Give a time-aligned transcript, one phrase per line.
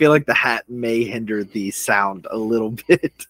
[0.00, 3.26] feel like the hat may hinder the sound a little bit.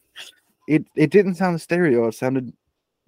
[0.68, 2.06] it it didn't sound stereo.
[2.06, 2.52] It sounded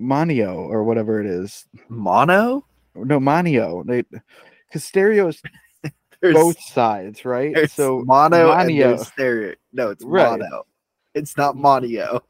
[0.00, 1.64] mono or whatever it is.
[1.88, 2.66] Mono?
[2.96, 3.84] No mono.
[3.84, 5.40] Because stereo is
[6.22, 7.70] both sides, right?
[7.70, 9.54] So mono, and there's stereo.
[9.72, 10.40] No, it's Right.
[10.40, 10.66] mono.
[11.14, 12.20] It's not mono.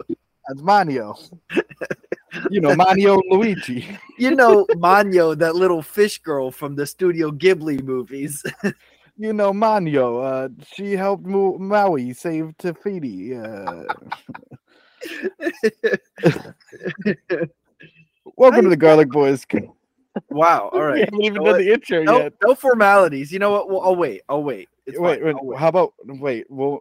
[0.50, 1.16] It's mono.
[2.50, 3.98] you know, Mario and Luigi.
[4.18, 8.44] You know Manyo, that little fish girl from the Studio Ghibli movies.
[9.16, 10.24] You know, Manyo.
[10.24, 13.36] Uh, she helped Mu- Maui save Te Fiti.
[13.36, 13.84] Uh,
[18.36, 19.46] welcome to the Garlic Boys.
[20.30, 20.70] wow.
[20.72, 20.94] All right.
[20.94, 22.32] We haven't even know done the intro No, yet.
[22.42, 23.32] no formalities.
[23.32, 23.68] You know what?
[23.68, 24.22] Well, I'll wait.
[24.28, 24.68] I'll wait.
[24.86, 25.58] It's wait, wait, wait.
[25.58, 26.46] how about wait?
[26.48, 26.80] Well,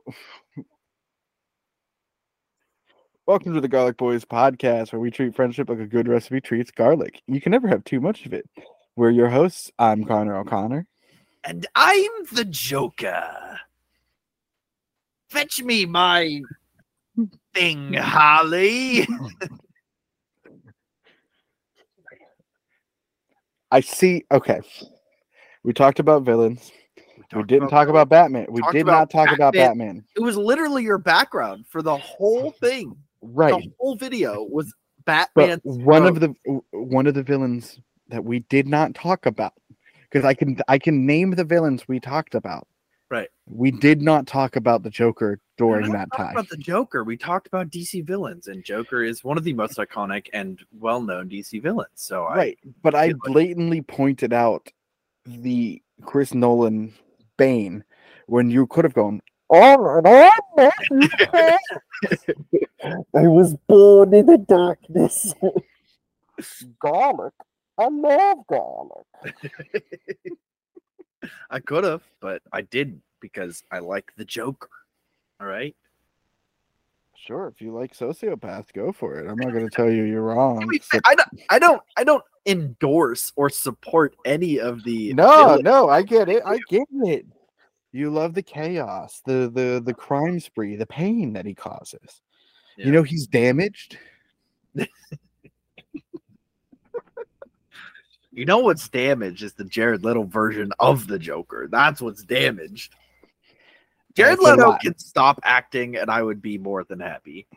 [3.28, 6.72] welcome to the Garlic Boys podcast, where we treat friendship like a good recipe treats
[6.72, 7.22] garlic.
[7.28, 8.50] You can never have too much of it.
[8.96, 9.72] We're your hosts.
[9.78, 10.88] I'm Connor O'Connor.
[11.44, 13.60] And I'm the Joker.
[15.30, 16.42] Fetch me my
[17.54, 19.08] thing, Holly.
[23.72, 24.26] I see.
[24.32, 24.60] Okay,
[25.64, 26.72] we talked about villains.
[27.34, 28.48] We didn't about talk about Batman.
[28.50, 29.88] We did not talk about Batman.
[29.88, 30.06] Batman.
[30.18, 32.98] It was literally your background for the whole thing.
[33.22, 33.64] Right.
[33.64, 34.74] The whole video was
[35.06, 35.62] But Batman.
[35.64, 36.36] one of the
[36.72, 39.54] one of the villains that we did not talk about
[40.12, 42.68] because I can I can name the villains we talked about.
[43.10, 43.30] Right.
[43.46, 46.32] We did not talk about the Joker during that talked time.
[46.32, 49.78] About the Joker, we talked about DC villains, and Joker is one of the most
[49.78, 51.90] iconic and well-known DC villains.
[51.96, 52.60] So I, Right.
[52.82, 54.70] But I feel like- blatantly pointed out
[55.26, 56.94] the Chris Nolan
[57.38, 57.84] Bane
[58.28, 61.10] when you could have gone, Oh, I'm Matthew
[63.14, 65.34] I was born in the darkness.
[66.82, 67.34] garlic.
[67.78, 69.06] I love garlic.
[71.50, 74.70] I could have, but I didn't because I like the Joker.
[75.40, 75.76] All right.
[77.16, 79.30] Sure, if you like sociopaths, go for it.
[79.30, 80.64] I'm not going to tell you you're wrong.
[80.64, 85.14] I, mean, So- I don't, I don't, I don't endorse or support any of the.
[85.14, 86.42] no, no, I get it.
[86.46, 87.26] I get it.
[87.92, 92.22] You love the chaos, the the the crime spree, the pain that he causes.
[92.78, 92.86] Yeah.
[92.86, 93.98] You know he's damaged.
[98.32, 101.68] You know what's damaged is the Jared Leto version of the Joker.
[101.70, 102.94] That's what's damaged.
[104.16, 107.48] Jared That's Leto can stop acting, and I would be more than happy.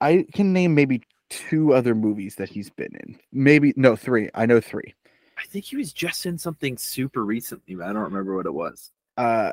[0.00, 3.18] I can name maybe two other movies that he's been in.
[3.32, 4.30] Maybe no, three.
[4.34, 4.94] I know three.
[5.38, 8.54] I think he was just in something super recently, but I don't remember what it
[8.54, 8.90] was.
[9.16, 9.52] Uh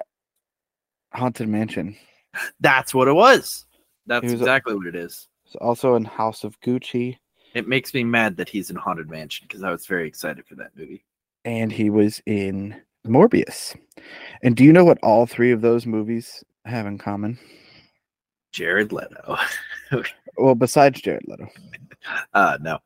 [1.14, 1.96] Haunted Mansion.
[2.60, 3.66] That's what it was.
[4.06, 5.28] That's was a- exactly what it is.
[5.44, 7.18] He's also in House of Gucci,
[7.56, 10.56] It makes me mad that he's in Haunted Mansion because I was very excited for
[10.56, 11.04] that movie.
[11.46, 12.76] and he was in
[13.08, 13.76] Morbius.
[14.44, 17.40] And do you know what all three of those movies have in common?
[18.52, 19.38] Jared Leto.
[20.38, 21.48] Well, besides Jared Leto.
[22.34, 22.80] Uh no.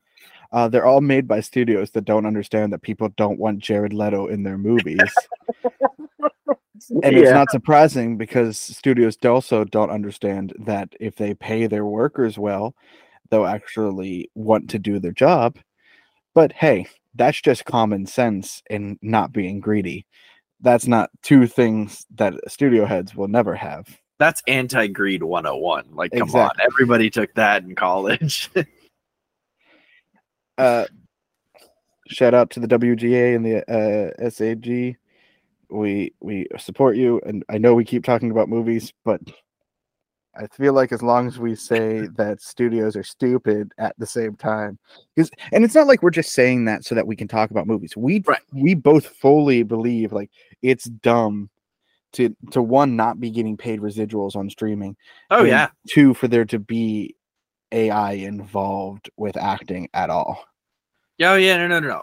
[0.52, 4.28] Uh, they're all made by studios that don't understand that people don't want Jared Leto
[4.28, 5.00] in their movies.
[7.03, 12.38] and it's not surprising because studios also don't understand that if they pay their workers
[12.38, 12.75] well,
[13.29, 15.57] they'll actually want to do their job.
[16.34, 20.06] But hey, that's just common sense and not being greedy.
[20.62, 23.88] That's not two things that studio heads will never have.
[24.19, 25.85] That's anti-greed 101.
[25.94, 26.62] Like, come Exactly.
[26.63, 26.67] on.
[26.72, 28.50] Everybody took that in college.
[30.57, 30.85] Uh,
[32.09, 34.97] shout out to the WGA and the uh, SAG.
[35.69, 39.22] We we support you, and I know we keep talking about movies, but
[40.40, 44.36] I feel like as long as we say that studios are stupid at the same
[44.36, 44.80] time,
[45.16, 47.68] because and it's not like we're just saying that so that we can talk about
[47.68, 47.97] movies.
[47.97, 48.40] We Right.
[48.53, 50.32] we both fully believe like
[50.62, 51.50] it's dumb
[52.14, 54.96] to to one not be getting paid residuals on streaming.
[55.30, 55.70] oh, yeah.
[55.90, 57.16] Two for there to be
[57.72, 60.46] AI involved with acting at all.
[61.22, 61.58] Oh, yeah.
[61.58, 62.02] No, no, no, no.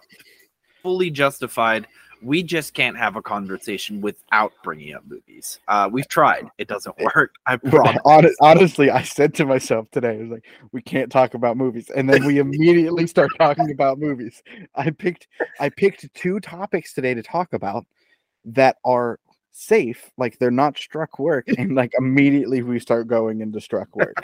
[0.83, 1.87] Fully justified.
[2.26, 5.61] We just can't have a conversation without bringing up movies.
[5.69, 6.49] Uh, we've tried.
[6.58, 7.37] It doesn't work.
[7.46, 8.02] I promise.
[8.05, 11.88] Hon- honestly, I said to myself today, I was like, we can't talk about movies.
[11.94, 14.43] And then we immediately start talking about movies.
[14.75, 15.28] I picked
[15.61, 17.87] I picked two topics today to talk about
[18.44, 19.20] that are
[19.52, 24.17] safe, like they're not struck work, and like immediately we start going into struck work.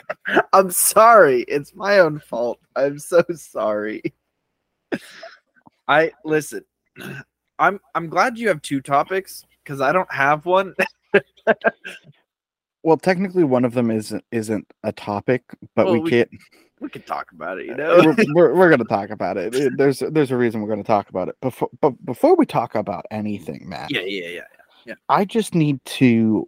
[0.51, 1.43] I'm sorry.
[1.43, 2.59] It's my own fault.
[2.75, 4.03] I'm so sorry.
[5.87, 6.65] I listen.
[7.63, 10.75] I'm I'm glad you have two topics because I don't have one.
[12.85, 15.43] Well, technically one of them isn't isn't a topic,
[15.73, 16.29] but Well, we we- can't
[16.81, 17.97] we can talk about it, you uh, know.
[18.03, 19.55] we're, we're, we're gonna talk about it.
[19.55, 21.39] It- There's there's a reason we're gonna talk about it.
[21.39, 24.41] Before but before we talk about anything, Matt, yeah, yeah, yeah.
[24.85, 24.95] Yeah.
[25.07, 26.45] I just need to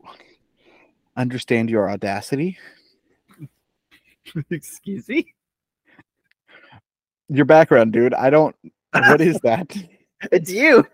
[1.15, 2.57] understand your audacity.
[4.49, 5.33] Excuse me.
[7.29, 8.13] Your background, dude.
[8.13, 8.53] I don't
[8.91, 9.73] what is that?
[10.31, 10.85] It's you.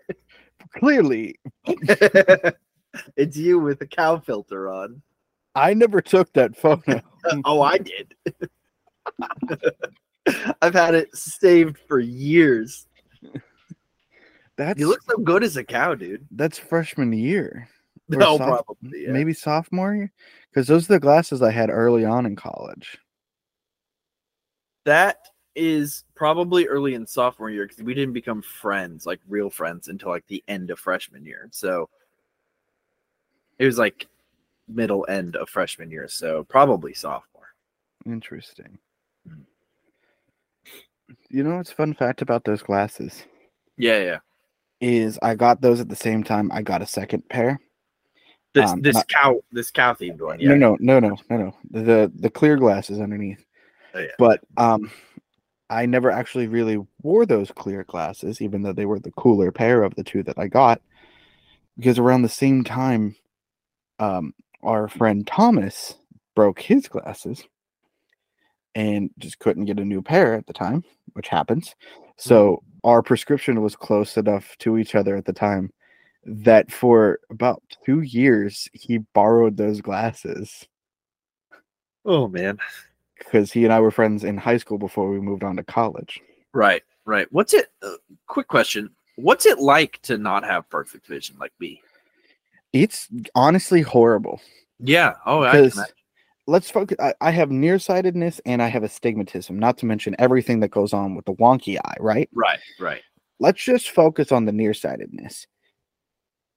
[0.78, 1.40] Clearly,
[3.16, 5.02] it's you with a cow filter on.
[5.56, 7.02] I never took that photo.
[7.46, 8.16] oh, I did.
[10.62, 12.88] I've had it saved for years.
[14.58, 16.28] That's You look so good as a cow, dude.
[16.32, 17.68] that's freshman year.
[18.08, 19.04] No, soph- probably.
[19.04, 19.12] Yeah.
[19.12, 20.12] Maybe sophomore year?
[20.50, 22.98] Because those are the glasses I had early on in college.
[24.86, 25.18] That
[25.56, 30.10] is probably early in sophomore year because we didn't become friends, like real friends, until
[30.10, 31.48] like the end of freshman year.
[31.52, 31.90] So
[33.60, 34.08] it was like
[34.68, 36.08] middle end of freshman year.
[36.08, 37.50] So probably sophomore.
[38.06, 38.78] Interesting.
[39.28, 39.46] Mhm.
[41.30, 43.24] You know what's a fun fact about those glasses?
[43.78, 44.18] Yeah, yeah.
[44.80, 47.60] Is I got those at the same time I got a second pair.
[48.54, 50.40] This Um, this not- cow this cow themed one.
[50.40, 50.56] Yeah.
[50.56, 51.58] No, no, no, no, no, no.
[51.70, 53.46] The the clear glasses underneath.
[53.94, 54.08] Oh, yeah.
[54.18, 54.90] But um
[55.72, 59.84] I never actually really wore those clear glasses, even though they were the cooler pair
[59.84, 60.82] of the two that I got.
[61.78, 63.16] Because around the same time,
[63.98, 65.96] um, our friend Thomas
[66.36, 67.44] broke his glasses
[68.76, 70.84] and just couldn't get a new pair at the time,
[71.14, 71.74] which happens.
[72.18, 75.72] So our prescription was close enough to each other at the time
[76.26, 80.68] that for about two years he borrowed those glasses
[82.06, 82.58] Oh man.
[83.24, 86.20] Because he and I were friends in high school before we moved on to college.
[86.54, 87.28] Right, right.
[87.32, 87.68] What's it?
[87.82, 87.96] Uh,
[88.28, 88.90] quick question.
[89.16, 91.82] What's it like to not have perfect vision like me?
[92.74, 94.42] It's honestly horrible.
[94.80, 95.16] Yeah.
[95.26, 95.86] Oh, I can
[96.48, 96.98] let's focus.
[97.00, 101.16] I, I have nearsightedness and I have astigmatism, not to mention everything that goes on
[101.16, 102.30] with the wonky eye, right?
[102.34, 103.02] right, right.
[103.40, 105.48] Let's just focus on the nearsightedness.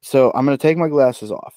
[0.03, 1.55] So I'm going to take my glasses off.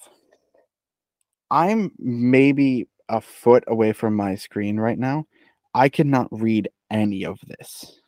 [1.51, 5.25] I'm maybe a foot away from my screen right now.
[5.73, 7.99] I cannot read any of this.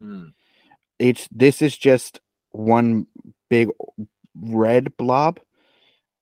[0.00, 0.28] Hmm.
[0.98, 2.20] it's this is just
[2.52, 3.06] one
[3.50, 3.68] big
[4.34, 5.38] red blob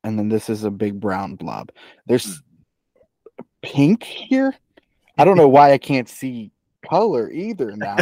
[0.03, 1.71] and then this is a big brown blob
[2.07, 2.43] there's
[3.63, 4.53] pink here
[5.17, 6.51] i don't know why i can't see
[6.89, 7.99] color either now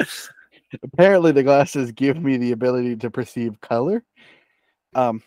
[0.82, 4.02] apparently the glasses give me the ability to perceive color
[4.94, 5.22] um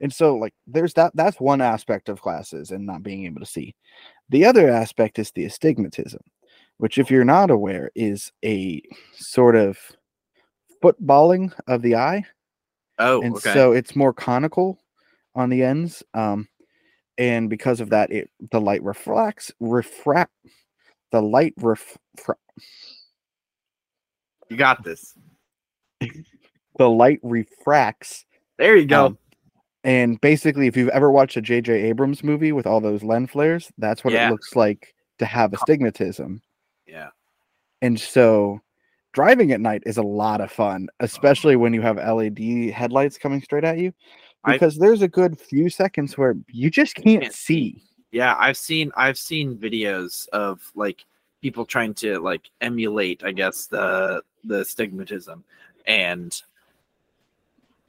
[0.00, 3.46] and so like there's that that's one aspect of glasses and not being able to
[3.46, 3.74] see
[4.28, 6.20] the other aspect is the astigmatism
[6.78, 8.82] which if you're not aware is a
[9.14, 9.78] sort of
[10.82, 12.24] footballing of the eye
[12.98, 13.52] Oh, and okay.
[13.52, 14.78] so it's more conical
[15.34, 16.48] on the ends um
[17.18, 20.32] and because of that it the light reflects refract
[21.12, 22.36] the light ref, fra-
[24.48, 25.16] you got this.
[26.78, 28.24] the light refracts
[28.58, 29.06] There you go.
[29.06, 29.18] um,
[29.84, 33.72] and basically if you've ever watched a jj abrams movie with all those lens flares
[33.78, 34.28] that's what Yeah.
[34.28, 36.42] it looks like to have astigmatism
[36.90, 37.10] yeah.
[37.82, 38.60] And so
[39.12, 43.40] driving at night is a lot of fun, especially when you have LED headlights coming
[43.40, 43.92] straight at you.
[44.44, 47.82] Because there's a good few seconds where you just can't Can't see.
[48.10, 51.04] Yeah, I've seen I've seen videos of like
[51.42, 55.42] people trying to like emulate, I guess, the the stigmatism.
[55.86, 56.42] And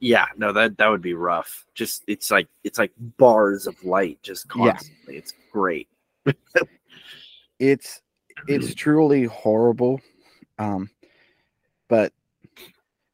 [0.02, 1.64] yeah, no, that that would be rough.
[1.74, 4.72] Just it's like it's like bars of light just Yeah.
[4.72, 5.16] constantly.
[5.16, 5.88] It's great.
[7.60, 8.02] It's
[8.48, 10.00] it's truly horrible.
[10.58, 10.90] Um
[11.88, 12.12] but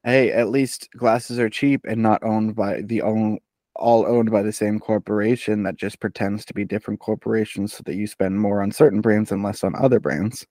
[0.04, 3.38] hey, at least glasses are cheap and not owned by the own
[3.76, 7.96] all owned by the same corporation that just pretends to be different corporations so that
[7.96, 10.46] you spend more on certain brands and less on other brands.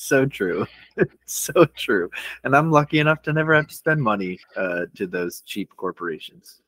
[0.00, 0.64] So true.
[1.26, 2.08] so true.
[2.44, 6.62] And I'm lucky enough to never have to spend money uh to those cheap corporations.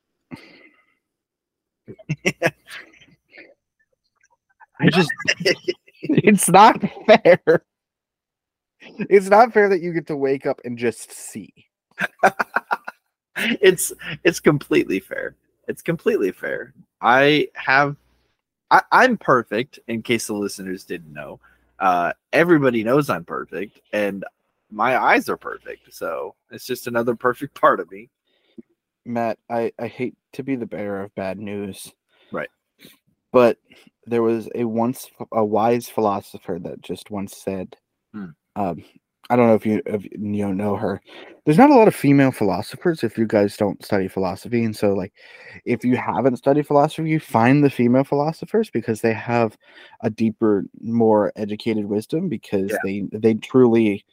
[4.79, 5.09] I just
[6.01, 7.63] it's not fair.
[8.81, 11.53] It's not fair that you get to wake up and just see.
[13.37, 13.93] it's
[14.25, 15.37] it's completely fair.
[15.69, 16.73] It's completely fair.
[16.99, 17.95] I have
[18.71, 21.39] I, I'm perfect in case the listeners didn't know.
[21.81, 24.23] Uh everybody knows I'm perfect and
[24.71, 25.93] my eyes are perfect.
[25.93, 28.09] So it's just another perfect part of me.
[29.05, 31.91] Matt, I, I hate to be the bearer of bad news.
[32.31, 32.49] Right.
[33.33, 33.57] But
[34.05, 37.75] there was a once a wise philosopher that just once said,
[38.13, 38.25] Hmm.
[38.55, 38.83] um,
[39.31, 41.01] I don't know if you if you know her.
[41.45, 44.93] There's not a lot of female philosophers if you guys don't study philosophy, and so
[44.93, 45.13] like
[45.63, 49.57] if you haven't studied philosophy, you find the female philosophers because they have
[50.01, 52.77] a deeper, more educated wisdom because Yeah.
[52.83, 54.05] they they truly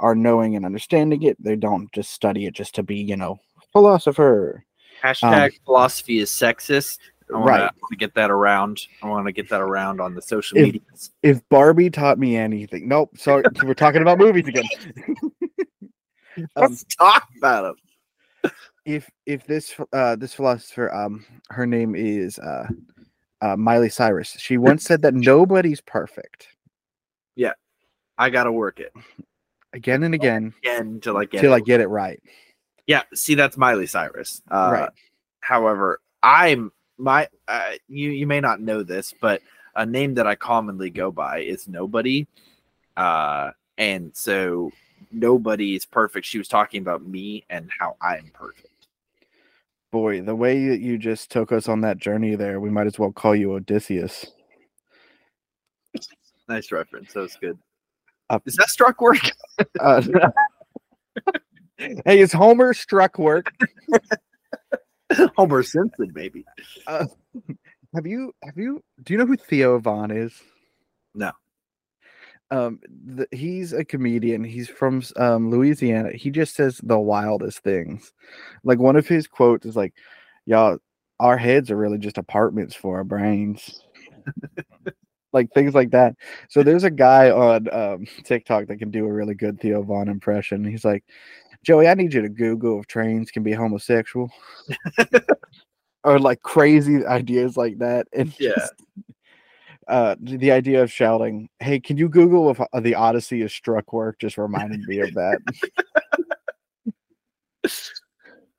[0.00, 1.36] are knowing and understanding it.
[1.40, 3.38] They don't just study it just to be, you know,
[3.72, 4.64] philosopher.
[5.04, 6.98] Um, Hashtag philosophy is sexist.
[7.34, 7.70] I want Right.
[7.90, 8.86] to get that around.
[9.02, 11.10] I want to get that around on the social If- medias.
[11.22, 13.16] If Barbie taught me anything, nope.
[13.18, 14.64] Sorry, we're talking about movies again.
[16.38, 17.76] um, Let's talk about
[18.42, 18.52] them.
[18.84, 22.66] if if this uh this philosopher um her name is uh,
[23.40, 24.36] uh Miley Cyrus.
[24.38, 26.48] She once said that nobody's perfect.
[27.36, 27.52] Yeah,
[28.18, 28.92] I gotta work it
[29.72, 31.56] Again and again again until I get till it.
[31.56, 32.22] I get it right.
[32.86, 34.40] Yeah, see, that's Miley Cyrus.
[34.50, 34.90] Uh, Right.
[35.40, 39.42] However, I'm my uh, you you may not know this, but
[39.76, 42.26] a name that I commonly go by is Nobody,
[42.96, 44.70] uh, and so
[45.10, 46.26] nobody is perfect.
[46.26, 48.68] She was talking about me and how I'm perfect.
[49.90, 52.98] Boy, the way that you just took us on that journey there, we might as
[52.98, 54.26] well call you Odysseus.
[56.48, 57.12] Nice reference.
[57.12, 57.58] That was good.
[58.28, 59.30] Uh, Is that struck work?
[59.78, 60.02] Uh,
[61.76, 63.52] hey, is Homer struck work?
[65.36, 66.44] Homer Simpson, maybe.
[67.94, 70.32] Have you have you do you know who Theo Von is?
[71.14, 71.30] No.
[72.50, 74.42] Um the, he's a comedian.
[74.42, 76.10] He's from um Louisiana.
[76.12, 78.12] He just says the wildest things.
[78.64, 79.94] Like one of his quotes is like,
[80.44, 80.78] Y'all,
[81.20, 83.80] our heads are really just apartments for our brains.
[85.32, 86.16] like things like that.
[86.48, 90.08] So there's a guy on um TikTok that can do a really good Theo Von
[90.08, 90.64] impression.
[90.64, 91.04] He's like,
[91.64, 94.30] Joey, I need you to Google if trains can be homosexual
[96.04, 98.06] or like crazy ideas like that.
[98.12, 98.50] And Yeah.
[98.54, 98.74] just,
[99.88, 103.92] uh, the idea of shouting, "Hey, can you Google if uh, the Odyssey is struck
[103.92, 105.40] work?" Just reminded me of that.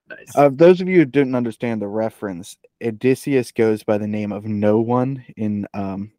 [0.07, 0.31] Nice.
[0.35, 4.45] uh, those of you who didn't understand the reference, Odysseus goes by the name of
[4.45, 6.11] No One in um,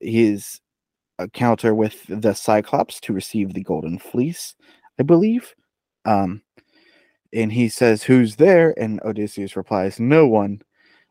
[0.00, 0.60] his
[1.18, 4.54] encounter with the Cyclops to receive the Golden Fleece,
[4.98, 5.54] I believe.
[6.04, 6.42] Um,
[7.32, 10.62] and he says, "Who's there?" And Odysseus replies, "No one."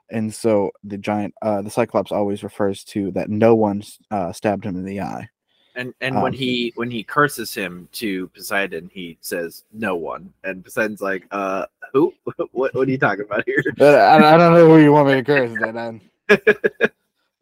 [0.10, 3.82] And so the giant, uh, the Cyclops always refers to that no one
[4.12, 5.30] uh, stabbed him in the eye.
[5.76, 10.34] And and when Um, he when he curses him to Poseidon, he says no one,
[10.44, 12.14] and Poseidon's like, uh, who?
[12.52, 13.64] what what are you talking about here?
[13.78, 16.02] But I, I don't know who you want me to curse that on.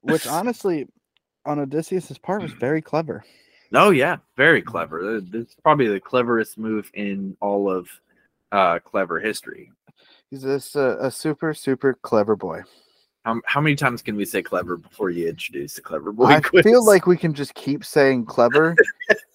[0.02, 0.88] Which honestly,
[1.46, 3.24] on Odysseus's part, was very clever.
[3.74, 5.18] Oh yeah, very clever.
[5.18, 7.88] Uh, This is probably the cleverest move in all of
[8.52, 9.72] uh clever history.
[10.32, 12.62] He's just a, a super, super clever boy.
[13.26, 16.26] How, how many times can we say clever before you introduce the clever boy?
[16.26, 16.64] I quiz?
[16.64, 18.76] feel like we can just keep saying clever,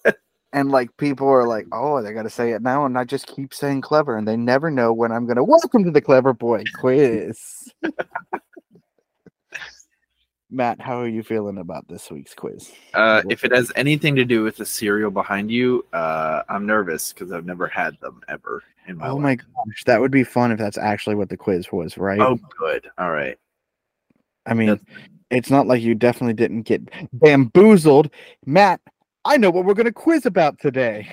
[0.53, 3.27] and like people are like, "Oh, they got to say it now," and I just
[3.27, 6.63] keep saying clever, and they never know when I'm gonna welcome to the clever boy
[6.79, 7.71] quiz.
[10.51, 12.71] Matt, how are you feeling about this week's quiz?
[12.93, 17.11] uh, if it has anything to do with the cereal behind you, uh, I'm nervous
[17.11, 19.23] because I've never had them ever in my Oh life.
[19.23, 22.19] my gosh, that would be fun if that's actually what the quiz was, right?
[22.19, 22.87] Oh, good.
[22.97, 23.37] All right.
[24.45, 24.79] I mean,
[25.31, 26.83] it's not like you definitely didn't get
[27.13, 28.11] bamboozled.
[28.45, 28.79] Matt,
[29.25, 31.07] I know what we're going to quiz about today.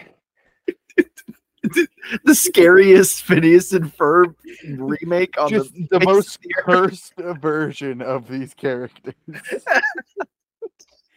[2.24, 4.34] the scariest Phineas and Ferb
[4.66, 6.64] remake on Just the, the, most of the earth.
[6.66, 9.14] cursed version of these characters.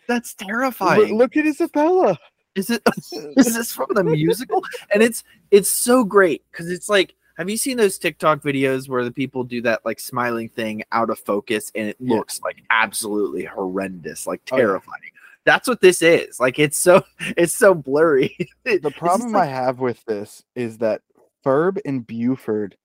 [0.07, 1.17] That's terrifying.
[1.17, 2.17] look at Isabella.
[2.53, 2.81] Is it?
[3.37, 4.63] Is this from the musical?
[4.93, 7.15] And it's it's so great because it's like.
[7.37, 11.09] Have you seen those TikTok videos where the people do that like smiling thing out
[11.09, 12.15] of focus and it Yeah.
[12.15, 15.01] looks like absolutely horrendous, like Oh, terrifying?
[15.45, 16.39] That's what this is.
[16.39, 17.03] Like it's so
[17.37, 18.35] it's so blurry.
[18.65, 21.01] The problem I have with this is that
[21.45, 22.75] Ferb and Buford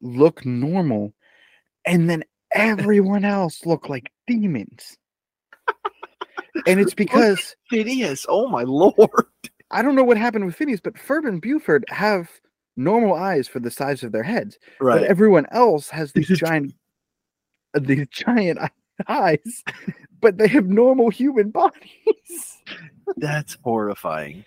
[0.00, 1.14] look normal,
[1.86, 4.96] and then everyone else look like demons.
[6.66, 9.26] and it's because Phineas, oh my lord!
[9.70, 12.28] I don't know what happened with Phineas, but Ferb and Buford have
[12.76, 15.00] normal eyes for the size of their heads, Right.
[15.00, 16.74] but everyone else has these giant,
[17.74, 18.58] these giant
[19.08, 19.62] eyes,
[20.20, 22.58] but they have normal human bodies.
[23.16, 24.44] That's horrifying.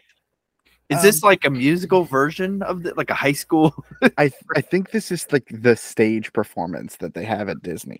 [0.89, 3.73] Is this Um, like a musical version of the, like a high school?
[4.17, 7.99] I I think this is like the stage performance that they have at Disney.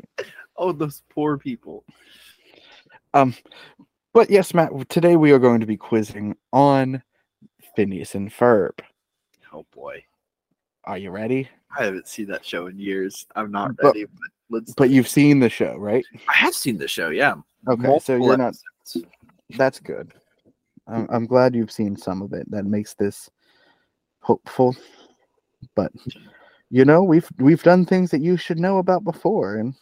[0.57, 1.83] Oh, those poor people.
[3.13, 3.33] Um,
[4.13, 4.71] but yes, Matt.
[4.89, 7.01] Today we are going to be quizzing on
[7.75, 8.79] Phineas and Ferb.
[9.51, 10.03] Oh boy,
[10.83, 11.49] Are you ready?
[11.77, 13.25] I haven't seen that show in years.
[13.35, 14.73] I'm not But- ready, but let's.
[14.73, 16.05] But you've seen the show, right?
[16.27, 17.09] I have seen the show.
[17.09, 17.35] Yeah.
[17.67, 18.55] Okay, so you're not.
[18.83, 19.07] episodes.
[19.57, 20.13] That's good.
[20.87, 22.49] I'm, I'm glad you've seen some of it.
[22.51, 23.29] That makes this
[24.19, 24.75] hopeful.
[25.75, 25.91] But
[26.69, 29.73] you know, we've we've done things that you should know about before, and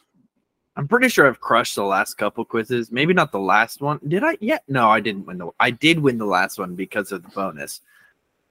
[0.75, 2.91] I'm pretty sure I've crushed the last couple quizzes.
[2.91, 3.99] Maybe not the last one.
[4.07, 4.37] Did I?
[4.39, 4.59] Yeah.
[4.67, 5.49] No, I didn't win the.
[5.59, 7.81] I did win the last one because of the bonus.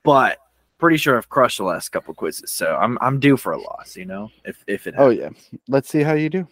[0.03, 0.39] but
[0.83, 3.97] pretty sure I've crushed the last couple quizzes, so I'm I'm due for a loss.
[3.97, 4.97] You know, if if it.
[4.99, 5.31] Oh yeah.
[5.69, 6.49] Let's see how you do.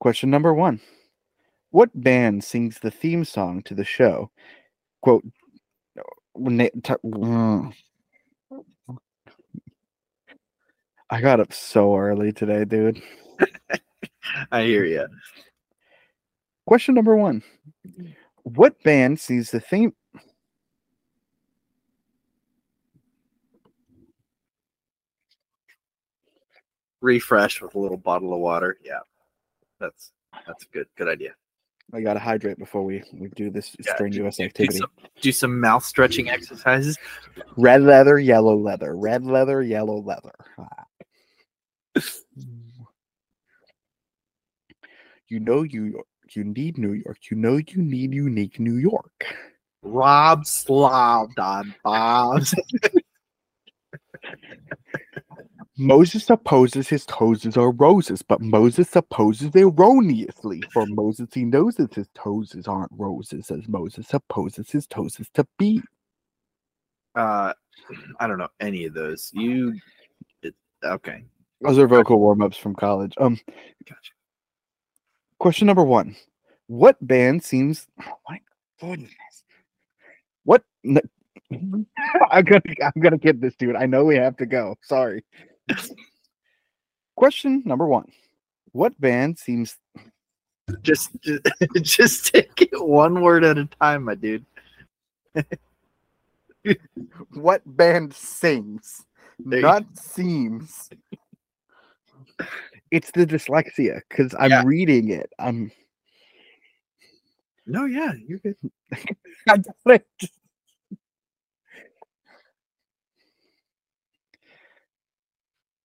[0.00, 0.78] Question number one.
[1.70, 4.30] What band sings the theme song to the show?
[5.00, 5.24] Quote.
[11.08, 13.02] I got up so early today, dude.
[14.52, 15.06] I hear you.
[16.66, 17.42] Question number one.
[18.42, 19.94] What band sings the theme?
[27.02, 28.78] Refresh with a little bottle of water.
[28.82, 29.00] Yeah,
[29.80, 30.12] that's
[30.46, 31.34] that's a good good idea.
[31.92, 34.78] I gotta hydrate before we, we do this Yeah, strenuous do- do activity.
[34.78, 34.90] some-
[35.20, 36.96] Do some mouth stretching exercises.
[37.58, 38.96] Red leather, yellow leather.
[38.96, 40.32] Red leather, yellow leather.
[40.58, 40.86] Ah.
[45.28, 46.02] you know you
[46.34, 47.18] you need New York.
[47.30, 49.26] You know you need unique New York.
[49.82, 52.54] Rob slobbed on Bob's.
[55.78, 60.62] Moses supposes his toes are roses, but Moses supposes erroneously.
[60.72, 65.46] For Moses he knows that his toes aren't roses, as Moses supposes his toes to
[65.58, 65.82] be.
[67.14, 67.52] uh,
[68.20, 69.30] I don't know any of those.
[69.34, 69.78] You,
[70.42, 71.24] it, okay?
[71.62, 73.14] Those are vocal warm-ups from college.
[73.18, 73.38] Um
[73.88, 74.12] Gotcha.
[75.38, 76.16] question number one.
[76.66, 78.40] What band seems oh my
[78.80, 79.10] goodness.
[80.44, 83.76] What I'm gonna I'm gonna get this dude.
[83.76, 84.76] I know we have to go.
[84.82, 85.24] Sorry.
[87.16, 88.10] Question number one.
[88.72, 89.76] What band seems
[90.82, 91.10] Just,
[91.82, 94.46] just, take it one word at a time, my dude.
[97.34, 99.04] what band sings?
[99.38, 100.88] There you- Not seems.
[102.90, 104.62] It's the dyslexia because I'm Yeah.
[104.64, 105.32] reading it.
[105.38, 105.70] I'm
[107.66, 108.56] No, yeah, you're good.
[109.48, 110.06] I got it.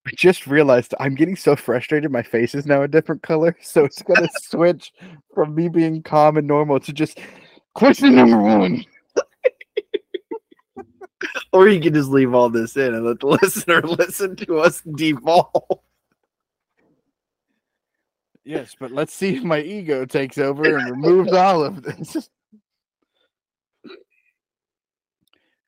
[0.08, 2.12] I just realized I'm getting so frustrated.
[2.12, 4.94] My face is now a different color, so it's gonna switch
[5.34, 7.20] from me being calm and normal to just
[7.74, 8.86] question number one.
[11.52, 14.82] Or you can just leave all this in and let the listener listen to us
[14.82, 15.80] devolve.
[18.46, 22.30] Yes, but let's see if my ego takes over and removes all of this.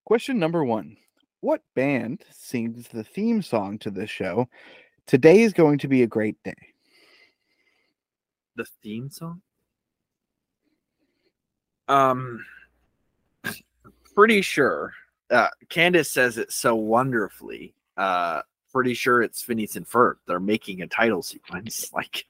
[0.05, 0.97] Question number one
[1.41, 4.49] What band sings the theme song to this show?
[5.07, 6.55] Today is going to be a great day.
[8.55, 9.41] The theme song.
[11.87, 12.45] Um,
[14.15, 14.93] pretty sure.
[15.31, 17.73] Uh, Candace says it so wonderfully.
[17.95, 20.15] Uh, pretty sure it's Phineas and Ferb.
[20.27, 21.91] They're making a title sequence.
[21.93, 22.25] Like,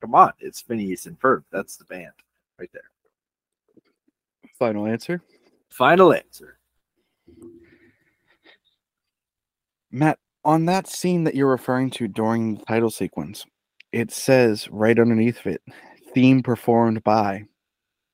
[0.00, 1.44] come on, it's Phineas and Ferb.
[1.50, 2.12] That's the band
[2.58, 2.90] right there.
[4.58, 5.20] Final answer.
[5.70, 6.58] Final answer.
[9.94, 13.46] Matt, on that scene that you're referring to during the title sequence,
[13.92, 15.62] it says right underneath it,
[16.12, 17.44] theme performed by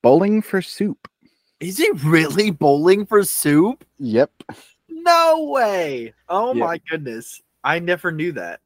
[0.03, 1.09] Bowling for Soup.
[1.59, 3.85] Is it really bowling for soup?
[3.99, 4.31] Yep.
[4.89, 6.13] No way.
[6.29, 6.65] Oh Yeah.
[6.67, 7.41] my goodness.
[7.65, 8.61] I never knew that.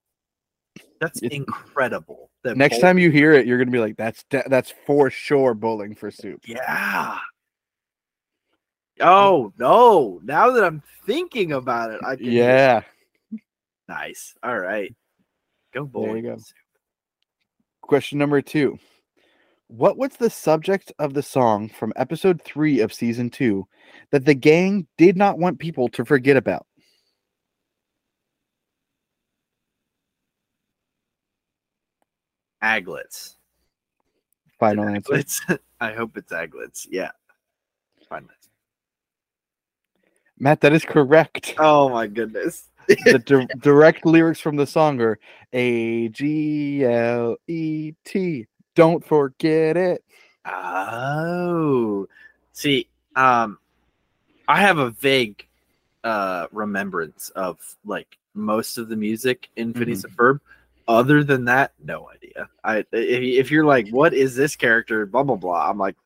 [1.01, 2.31] That's It's- incredible.
[2.43, 5.09] that Next bowl- time you hear it, you're gonna be like, "That's de- that's for
[5.11, 7.19] sure Bowling for Soup." Yeah.
[9.01, 10.21] Oh no.
[10.25, 12.83] Now that I'm thinking about it, I can Yeah.
[13.89, 14.35] Nice.
[14.43, 14.95] All right.
[15.73, 16.37] Go There you go.
[17.83, 18.79] Question number two.
[19.69, 23.67] What was the subject of the song from episode three of season two
[24.11, 26.67] that the gang did not want people to forget about?
[32.63, 33.37] Aglets.
[34.59, 35.13] Final answer.
[35.13, 35.59] Aglets.
[35.81, 36.87] I hope it's aglets.
[36.91, 37.11] Yeah.
[38.09, 38.51] Final answer.
[40.39, 41.55] Matt, that is correct.
[41.59, 42.71] Oh my goodness.
[42.87, 45.19] The di- direct lyrics from the song are
[45.53, 48.47] A G L E T.
[48.75, 50.05] Don't forget it.
[50.45, 52.07] Oh,
[52.53, 53.59] see, um,
[54.49, 55.47] I have a vague
[56.03, 60.41] uh remembrance of like most of the music in Phineas and Ferb.
[60.87, 62.51] Other than that, no idea.
[62.63, 65.07] I if, if you're like, what is this character?
[65.07, 65.71] Blah blah blah.
[65.71, 65.97] I'm like,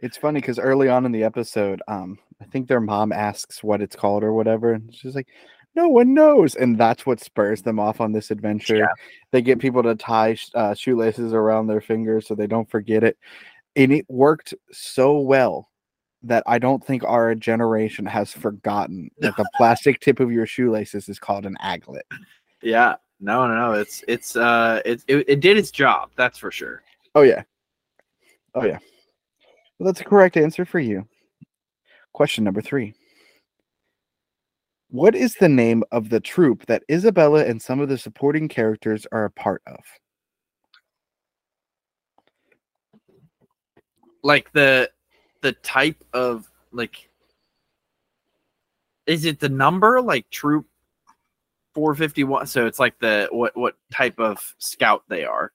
[0.00, 3.82] It's funny because early on in the episode, um, I think their mom asks what
[3.82, 5.28] it's called or whatever, and she's like,
[5.74, 8.76] "No one knows," and that's what spurs them off on this adventure.
[8.76, 8.92] Yeah.
[9.32, 13.18] They get people to tie uh, shoelaces around their fingers so they don't forget it,
[13.74, 15.68] and it worked so well
[16.22, 21.08] that I don't think our generation has forgotten that the plastic tip of your shoelaces
[21.08, 22.02] is called an aglet.
[22.62, 23.72] yeah, no, no, no.
[23.72, 26.10] It's it's uh, it it, it did its job.
[26.16, 26.82] That's for sure.
[27.16, 27.42] Oh yeah,
[28.54, 28.78] oh yeah.
[29.78, 31.06] Well, that's a correct answer for you.
[32.12, 32.94] Question number three.
[34.90, 39.06] What is the name of the troop that Isabella and some of the supporting characters
[39.12, 39.78] are a part of?
[44.22, 44.90] Like the
[45.42, 47.08] the type of like
[49.06, 50.66] is it the number like troop
[51.74, 55.52] 451 so it's like the what what type of scout they are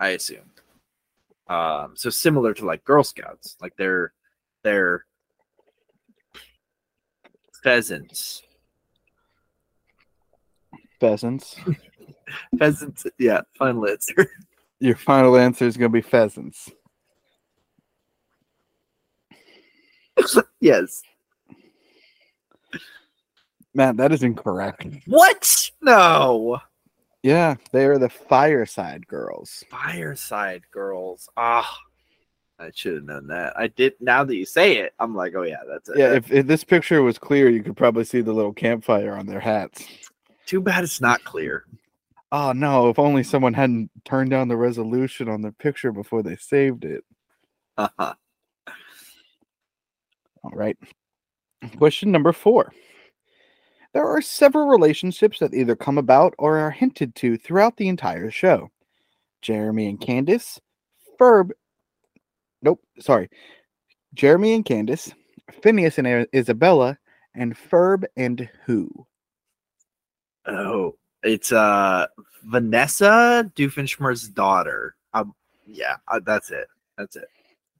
[0.00, 0.51] i assume
[1.52, 4.12] um so similar to like girl scouts like they're
[4.64, 5.04] they're
[7.62, 8.42] pheasants
[11.00, 11.56] Pheasants.
[12.58, 14.14] pheasants yeah final answer
[14.80, 16.68] Your final answer is going to be pheasants.
[20.60, 21.02] yes
[23.74, 24.84] Man, that is incorrect.
[25.06, 26.58] what no
[27.22, 29.62] Yeah, they are the Fireside Girls.
[29.70, 31.78] fireside girls ah
[32.58, 35.42] i should have known that i did now that you say it i'm like oh
[35.42, 38.32] yeah that's it Yeah, if, if this picture was clear, you could probably see the
[38.32, 39.84] little campfire on their hats.
[40.46, 41.64] too bad it's not clear
[42.34, 46.36] Oh no, if only someone hadn't turned down the resolution on the picture before they
[46.36, 47.04] saved it.
[47.76, 48.14] Uh-huh.
[50.42, 50.78] All right.
[51.76, 52.72] Question number four.
[53.92, 58.30] There are several relationships that either come about or are hinted to throughout the entire
[58.30, 58.70] show.
[59.42, 60.60] Jeremy and Candace,
[61.20, 61.50] Ferb.
[62.62, 63.28] Nope, sorry.
[64.14, 65.12] Jeremy and Candace,
[65.62, 66.98] Phineas and Isabella,
[67.34, 68.88] and Ferb and who?
[70.46, 72.06] Oh, it's uh
[72.44, 74.96] Vanessa Doofenshmirtz's daughter.
[75.14, 75.34] Um,
[75.66, 76.66] yeah, uh, that's it.
[76.98, 77.28] That's it.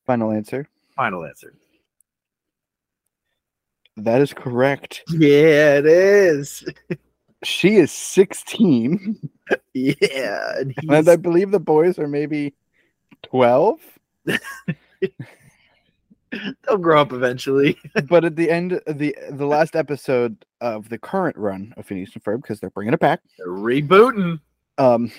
[0.07, 0.69] Final answer.
[0.97, 1.55] Final answer.
[3.97, 5.03] That is correct.
[5.11, 6.65] Yeah, it is.
[7.45, 9.19] She is 16,
[9.75, 12.55] Yeah, and and I believe the boys are maybe
[13.25, 13.81] 12.
[16.67, 17.77] they'll grow up eventually.
[18.09, 22.15] but at the end of the the last episode of the current run of Phineas
[22.15, 24.41] and Ferb, because they're bringing it back, They're rebooting.
[24.79, 25.11] um,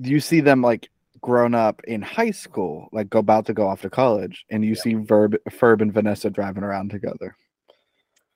[0.00, 0.88] you see them like
[1.20, 4.74] grown up in high school, like go about to go off to college, and you
[4.74, 4.80] Yeah.
[4.82, 7.34] see Verb, Ferb and Vanessa driving around together.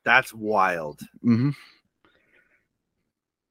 [0.09, 1.01] That's wild.
[1.21, 1.51] hmm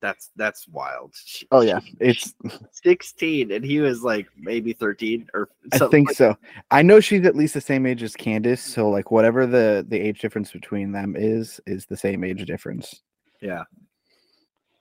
[0.01, 1.13] That's that's wild.
[1.51, 2.33] Oh yeah, it's.
[2.71, 6.35] 16 and he was like maybe 13 or I think like- so.
[6.71, 9.99] I know she's at least the same age as Candace, so like whatever the the
[9.99, 13.01] age difference between them is, is the same age difference.
[13.39, 13.63] yeah.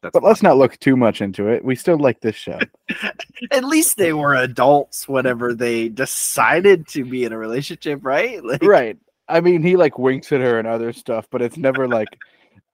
[0.02, 1.64] That's But let's not look too much into it.
[1.64, 2.58] We still like this show.
[3.50, 8.42] at least they were adults whenever they decided to be in a relationship, right?
[8.44, 8.96] Like, right.
[9.28, 12.08] I mean, he like winks at her and other stuff, but it's never like,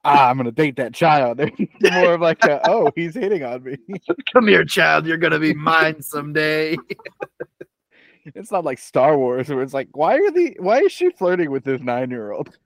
[0.05, 1.41] ah, I'm gonna date that child.
[1.59, 3.77] It's more of like, a, oh, he's hitting on me.
[4.33, 6.77] come here, child, you're gonna be mine someday.
[8.37, 11.51] It's not like Star Wars where it's like, why are the why is she flirting
[11.51, 12.57] with this nine year old?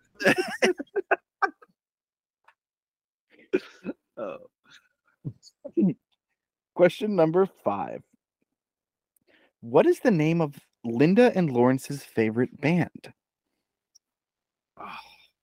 [4.19, 4.37] oh,
[6.75, 8.03] Question number five.
[9.61, 13.15] What is the name of Linda and Lawrence's favorite band?
[14.79, 14.97] Oh.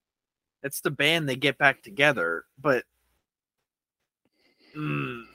[0.63, 2.83] it's the band they get back together, but
[4.75, 5.25] Mm.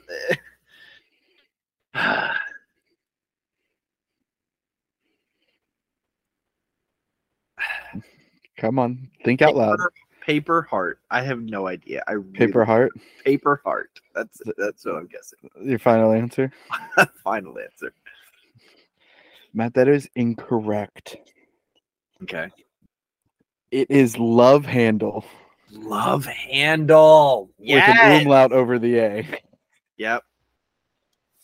[8.57, 9.77] Come on, think out loud.
[9.77, 10.99] Paper, paper heart.
[11.09, 12.03] I have no idea.
[12.07, 12.91] I really- Paper Heart.
[13.23, 13.89] paper heart.
[14.15, 15.39] That's that's what I'm guessing.
[15.61, 16.51] Your final answer,
[17.23, 17.93] Final answer.
[19.53, 19.73] Matt.
[19.73, 21.17] That is incorrect.
[22.23, 22.49] Okay.
[23.71, 25.23] It is Love Händel
[25.71, 27.51] Love handle.
[27.59, 27.87] Yes.
[27.87, 29.27] with an umlaut over the A.
[29.97, 30.23] Yep.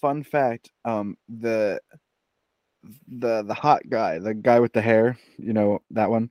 [0.01, 1.79] Fun fact: um, the
[3.07, 6.29] the the hot guy, the guy with the hair, you know that one.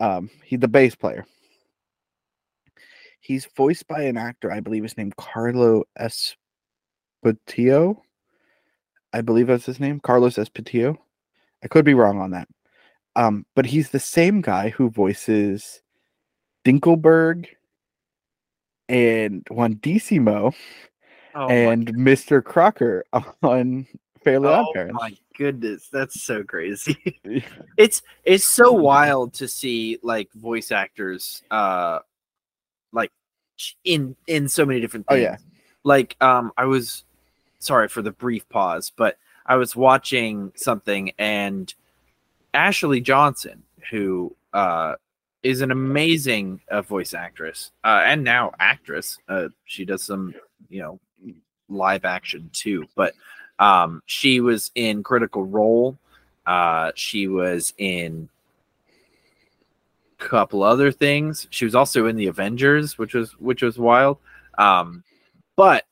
[0.00, 1.26] Um, he's the bass player.
[3.20, 6.36] He's voiced by an actor, I believe his name Carlo Esposito.
[9.12, 10.96] I believe that's his name, Carlos Esposito.
[11.62, 12.48] I could be wrong on that.
[13.18, 15.82] Um, but he's the same guy who voices
[16.64, 17.48] Dinkleberg
[18.88, 20.54] and Juandissimo
[21.34, 22.42] Oh, and Mr.
[22.42, 23.04] Crocker
[23.42, 23.86] on
[24.24, 24.94] Fairly Odd oh Parents.
[24.98, 26.96] my goodness, that's so crazy.
[27.76, 31.98] it's it's so wild to see like voice actors uh
[32.92, 33.10] like
[33.84, 35.36] in in so many different Oh, yeah.
[35.84, 37.04] Like um I was
[37.58, 41.72] sorry for the brief pause, but I was watching something and
[42.58, 44.94] Ashley Johnson, who uh
[45.42, 49.18] is an amazing uh, voice actress uh, and now actress.
[49.28, 50.34] Uh, she does some,
[50.68, 50.98] you know,
[51.68, 52.84] live action too.
[52.96, 53.14] But
[53.58, 55.96] um, she was in Critical Role.
[56.44, 58.28] Uh, she was in
[60.20, 61.46] a couple other things.
[61.50, 64.18] She was also in the Avengers, which was which was wild.
[64.58, 65.04] Um,
[65.56, 65.84] but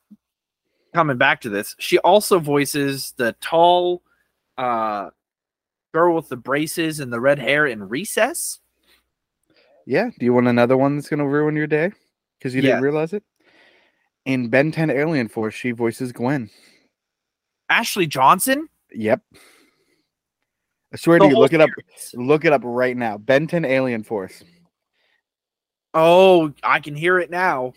[0.93, 4.01] coming back to this, she also voices the tall
[4.57, 5.09] uh,
[5.97, 8.59] girl with the braces and the red hair in Recess.
[9.87, 10.11] Yeah.
[10.19, 11.91] Do you want another one that's going to ruin your day
[12.37, 13.23] because you didn't realize it?
[14.23, 16.51] In Ben 10 Alien Force, she voices Gwen.
[17.67, 18.69] Ashley Johnson.
[18.93, 19.21] Yep.
[20.93, 21.69] I swear The to you, look it up.
[22.13, 23.17] Look it up right now.
[23.17, 24.43] Ben 10 Alien Force.
[25.95, 27.73] Oh, I can hear it now.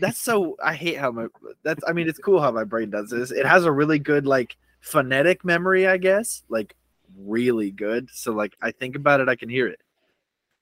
[0.00, 0.56] That's so.
[0.62, 1.28] I hate how my.
[1.62, 1.82] That's.
[1.88, 3.30] I mean, it's cool how my brain does this.
[3.30, 6.42] It has a really good like phonetic memory, I guess.
[6.48, 6.76] Like
[7.18, 8.08] really good.
[8.12, 9.80] So like, I think about it, I can hear it.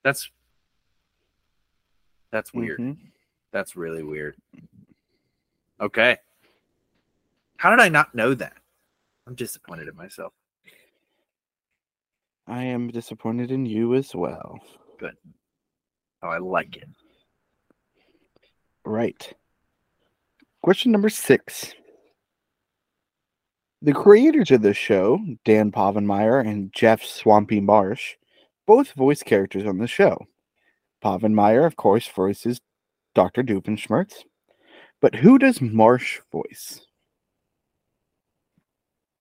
[0.02, 0.30] That's.
[2.30, 2.78] That's weird.
[2.80, 2.96] Mhm.
[3.52, 4.36] That's really weird.
[5.80, 6.16] Okay.
[7.58, 8.56] How did I not know that?
[9.26, 10.32] I'm disappointed in myself.
[12.46, 14.58] I am disappointed in you as well.
[14.98, 15.16] Good.
[16.22, 16.88] Oh, I like it.
[18.84, 19.32] Right.
[20.62, 21.74] Question number six.
[23.84, 28.14] The creators of the show, Dan Povenmire and Jeff Swampy Marsh,
[28.64, 30.28] both voice characters on the show.
[31.04, 32.60] Povenmire, of course, voices
[33.16, 33.42] Dr.
[33.42, 34.22] Doofenshmirtz.
[35.00, 36.80] But who does Marsh voice?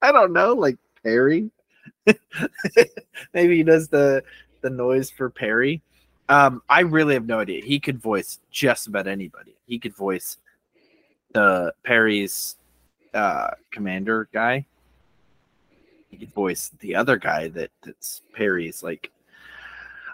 [0.00, 1.50] I don't know, like Perry.
[3.34, 4.22] Maybe he does the
[4.60, 5.82] the noise for Perry.
[6.28, 7.64] Um, I really have no idea.
[7.64, 9.56] He could voice just about anybody.
[9.66, 10.38] He could voice
[11.34, 12.58] the Perry's
[13.14, 14.66] uh, commander guy.
[16.10, 19.10] He could voice the other guy that that's Perry's like.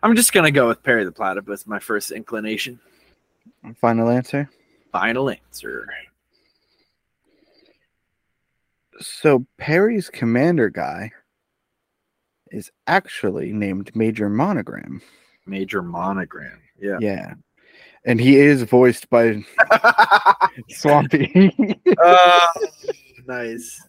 [0.03, 1.67] I'm just gonna go with Perry the Platypus.
[1.67, 2.79] My first inclination.
[3.81, 4.49] Final answer.
[4.93, 5.89] Final answer.
[9.01, 11.13] So Perry's commander guy
[12.51, 15.03] is actually named Major Monogram.
[15.47, 16.61] Major monogram.
[16.81, 16.99] Yeah.
[17.01, 17.35] Yeah.
[18.09, 19.44] And he is voiced by
[20.71, 21.55] Swampy.
[22.01, 22.53] Oh,
[23.27, 23.81] nice.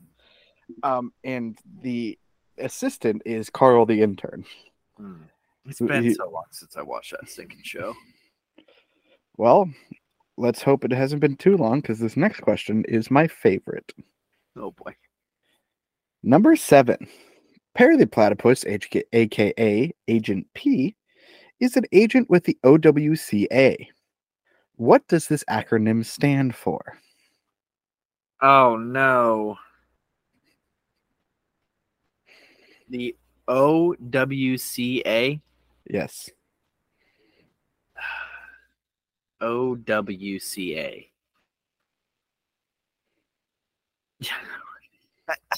[0.83, 2.17] um, and the
[2.57, 4.45] assistant is Carl the intern.
[4.97, 5.23] Hmm.
[5.65, 7.95] It's Who- been he- so long since I watched that stinking show.
[9.37, 9.69] Well,
[10.37, 13.93] let's hope it hasn't been too long because this next question is my favorite.
[14.57, 14.93] Oh boy.
[16.23, 17.07] Number seven.
[17.75, 20.95] Perry the Platypus, aka Agent P,
[21.61, 23.87] is an agent with the OWCA.
[24.79, 26.97] What does this acronym stand for?
[28.41, 29.57] Oh no.
[32.87, 33.13] The
[33.49, 35.41] OWCA.
[35.89, 36.29] Yes.
[39.41, 41.07] OWCA.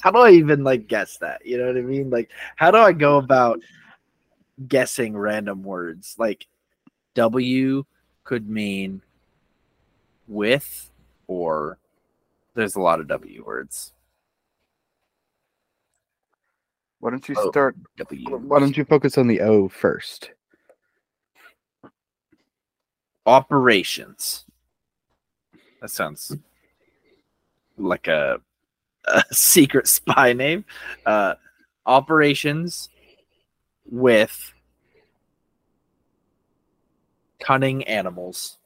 [0.02, 1.46] How do I even like guess that?
[1.46, 2.10] You know what I mean?
[2.10, 3.60] Like, how do I go about
[4.68, 6.16] guessing random words?
[6.18, 6.48] Like,
[7.14, 7.86] W
[8.24, 9.04] could mean
[10.32, 10.89] with,
[11.28, 11.78] or
[12.56, 13.94] there's a lot of W words.
[17.00, 17.50] Why don't you Oh.
[17.50, 17.76] start?
[17.98, 18.38] W.
[18.38, 20.32] Why don't you focus on the O first?
[23.28, 24.46] operations.
[25.80, 26.36] That sounds
[27.78, 28.41] like a,
[29.06, 30.65] a secret spy name.
[31.06, 31.36] Uh,
[31.86, 32.89] operations
[33.89, 34.54] with
[37.39, 38.58] cunning animals.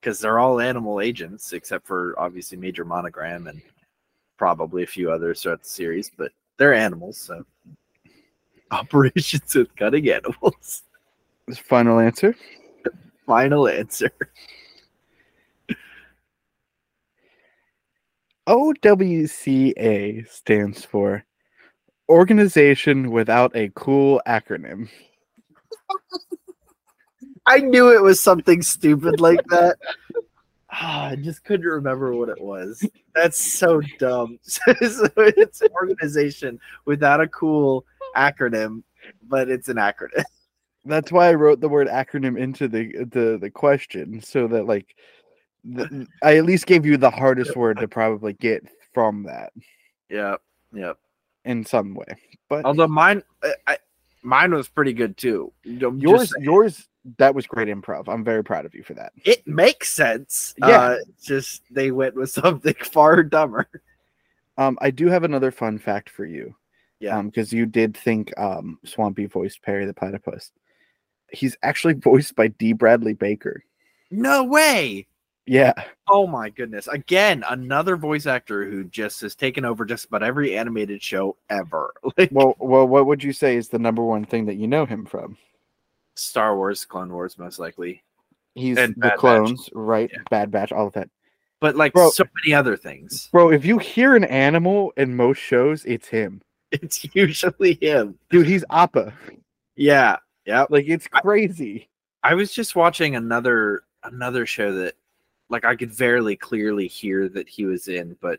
[0.00, 3.60] Because they're all animal agents, except for obviously Major Monogram and
[4.36, 7.44] probably a few others throughout the series, but they're animals, so
[8.70, 10.84] operations with cutting animals.
[11.64, 12.36] Final answer.
[13.26, 14.10] Final answer.
[18.48, 21.24] OWCA stands for
[22.08, 24.88] Organization Without a Cool Acronym.
[27.48, 29.78] I knew it was something stupid like that.
[30.70, 32.86] Ah, I just couldn't remember what it was.
[33.14, 34.38] That's so dumb.
[34.42, 34.60] so
[35.16, 38.82] it's an organization without a cool acronym,
[39.22, 40.24] but it's an acronym.
[40.84, 44.94] That's why I wrote the word acronym into the the, the question so that like
[45.64, 49.52] the, I at least gave you the hardest word to probably get from that
[50.08, 50.40] Yep,
[50.72, 50.98] yep.
[51.44, 52.06] in some way.
[52.48, 53.78] But Although mine, I, I,
[54.22, 55.52] mine was pretty good too.
[55.66, 58.08] I'm yours yours that was great improv.
[58.08, 59.12] I'm very proud of you for that.
[59.24, 60.54] it makes sense.
[60.58, 60.66] Yeah.
[60.80, 63.68] Uh, just they went with something far dumber.
[64.56, 66.54] Um, I do have another fun fact for you.
[67.00, 67.16] Yeah.
[67.16, 70.50] Um, because you did think um Swampy voiced Perry the Platypus.
[71.30, 72.72] He's actually voiced by D.
[72.72, 73.62] Bradley Baker.
[74.10, 75.06] No way.
[75.46, 75.72] Yeah.
[76.08, 76.88] Oh my goodness.
[76.88, 81.94] Again, another voice actor who just has taken over just about every animated show ever.
[82.18, 84.84] Like Well, well, what would you say is the number one thing that you know
[84.84, 85.38] him from?
[86.18, 88.02] Star Wars, Clone Wars, most likely.
[88.54, 89.18] He's And the Bad Batch.
[89.18, 90.10] clones, right?
[90.12, 90.18] Yeah.
[90.30, 91.08] Bad Batch, all of that.
[91.60, 92.10] But like Bro.
[92.10, 93.28] so many other things.
[93.32, 96.42] Bro, if you hear an animal in most shows, it's him.
[96.70, 98.18] It's usually him.
[98.30, 99.14] Dude, he's Appa.
[99.74, 100.16] Yeah.
[100.44, 100.66] Yeah.
[100.68, 101.88] Like it's crazy.
[102.22, 104.94] I was just watching another another show that
[105.48, 108.38] like I could very clearly hear that he was in, but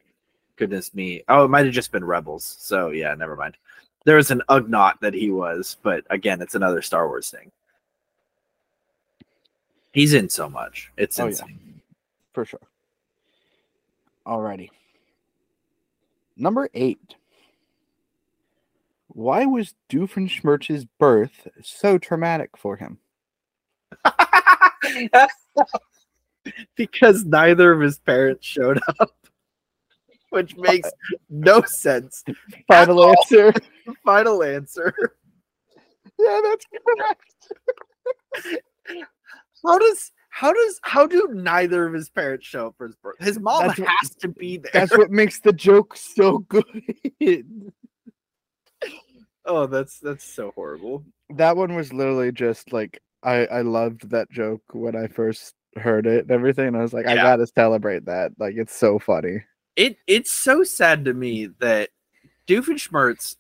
[0.58, 1.24] goodness me.
[1.28, 2.58] Oh, it might have just been Rebels.
[2.60, 3.58] So yeah, never mind.
[4.06, 7.52] There was an Ugnaught that he was, but again, it's another Star Wars thing.
[9.92, 10.92] He's in so much.
[10.98, 11.30] It's Oh, yeah.
[11.30, 11.82] insane.
[12.34, 12.60] For sure.
[14.26, 14.70] Alrighty.
[16.38, 17.16] Number eight.
[19.08, 23.00] Why was Doofenshmirtz's birth so traumatic for him?
[26.76, 29.12] because neither of his parents showed up.
[30.30, 30.90] Which makes
[31.30, 32.24] no sense.
[32.68, 33.52] Final answer.
[34.06, 34.94] Final answer.
[36.20, 37.34] yeah, that's correct.
[39.66, 43.16] How does how does how do neither of his parents show up for his birth?
[43.20, 44.72] His mom That's what- has to be there.
[44.74, 46.64] That's what makes the joke so good.
[49.46, 51.04] oh, that's that's so horrible.
[51.32, 56.06] that one was literally just like I I loved that joke when I first heard
[56.08, 56.68] it and everything.
[56.68, 58.32] And I was like, I gotta celebrate that.
[58.40, 59.44] Like it's so funny.
[59.76, 61.90] It it's so sad to me that
[62.48, 63.36] Doofenshmirtz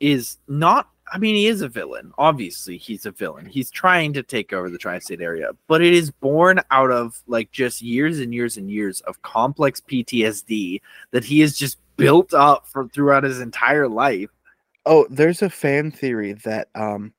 [0.00, 2.12] is not I mean he is a villain.
[2.18, 3.46] Obviously he's a villain.
[3.46, 7.50] He's trying to take over the tri-state area, but it is born out of like
[7.52, 12.66] just years and years and years of complex PTSD that he has just built up
[12.66, 14.30] for throughout his entire life.
[14.86, 17.12] Oh, there's a fan theory that um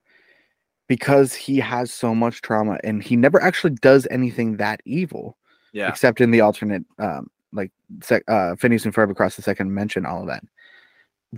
[0.87, 5.37] because he has so much trauma and he never actually does anything that evil,
[5.73, 5.89] Yeah.
[5.89, 7.71] except in the alternate um like
[8.01, 10.43] sec- uh Phineas and Ferb across the second dimension all of that.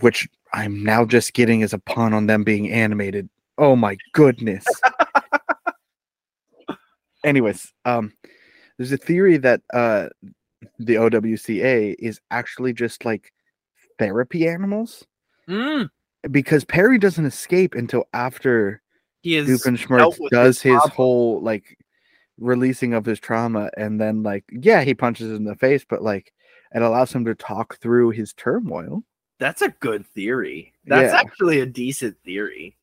[0.01, 3.29] Which I'm now just getting as a pun on them being animated.
[3.57, 4.65] Oh my goodness.
[7.23, 8.13] Anyways, um
[8.77, 10.07] there's a theory that uh
[10.79, 13.31] the OWCA is actually just like
[13.99, 15.05] therapy animals
[15.47, 15.89] Mm,
[16.29, 18.81] because Perry doesn't escape until after
[19.21, 21.77] he is Doofenshmirtz does his his whole like
[22.37, 26.33] releasing of his trauma, and then like yeah, he punches in the face, but like
[26.75, 29.03] it allows him to talk through his turmoil.
[29.39, 30.73] That's a good theory.
[30.85, 31.19] That's Yeah.
[31.19, 32.75] actually a decent theory.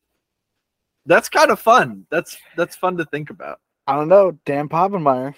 [1.05, 2.05] That's kind of fun.
[2.09, 3.59] That's that's fun to think about.
[3.87, 5.35] I don't know, Dan Povenmire.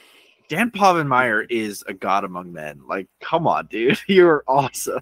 [0.48, 2.82] Dan Povenmire is a god among men.
[2.88, 4.00] Like, come on, dude.
[4.08, 5.02] You're awesome.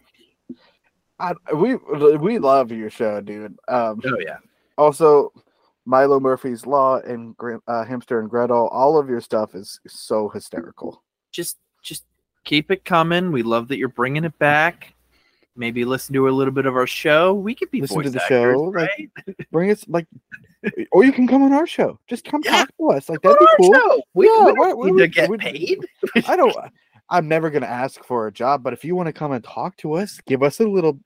[1.19, 1.75] I, we
[2.17, 3.57] we love your show, dude.
[3.67, 4.37] Um, Oh yeah.
[4.77, 5.31] also,
[5.85, 7.35] Milo Murphy's Law and
[7.67, 8.67] uh, Hamster and Gretel.
[8.69, 11.03] All of your stuff is so hysterical.
[11.31, 12.05] Just just
[12.43, 13.31] keep it coming.
[13.31, 14.94] We love that you're bringing it back.
[15.57, 17.33] Maybe listen to a little bit of our show.
[17.33, 18.89] We could be Listen to the actors, show, like,
[19.27, 19.37] right?
[19.51, 20.05] Bring us like,
[20.91, 21.97] or you can come on our show.
[22.07, 22.51] Just come Yeah.
[22.57, 23.07] talk to us.
[23.09, 23.73] Like that'd On be cool.
[23.73, 24.01] show.
[24.13, 25.79] We, Yeah, we don't why need would- to get paid.
[26.27, 26.53] I don't.
[27.09, 29.77] I'm never gonna ask for a job, but if you want to come and talk
[29.77, 30.99] to us, give us a little,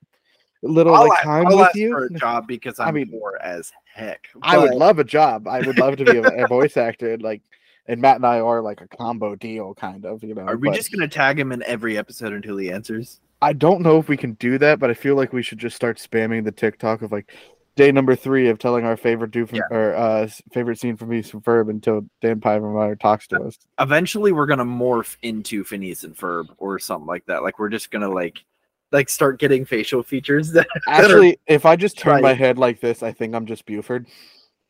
[0.64, 1.92] little I'll, like time I'll with ask you.
[1.92, 4.28] for a job because I I'm mean, poor as heck.
[4.42, 5.48] I would love a job.
[5.48, 7.18] I would love to be a, a voice actor.
[7.18, 7.42] Like,
[7.86, 10.24] and Matt and I are like a combo deal, kind of.
[10.24, 10.44] You know.
[10.44, 13.20] Are we but just gonna tag him in every episode until he answers?
[13.42, 15.76] I don't know if we can do that, but I feel like we should just
[15.76, 17.32] start spamming the TikTok of like
[17.76, 19.62] day number three of telling our favorite do Yeah.
[19.72, 23.58] or uh favorite scene from Phineas and Ferb until Dan Povenmire talks to us.
[23.80, 27.42] Eventually, we're gonna morph into Phineas and Ferb or something like that.
[27.44, 28.44] Like we're just gonna like
[28.92, 33.04] like start getting facial features that Actually, if I just turn my head like this,
[33.04, 34.08] I think I'm just Buford.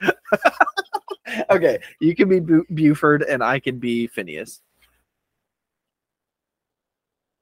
[1.50, 4.62] okay, you can be Bu- Buford and I can be Phineas.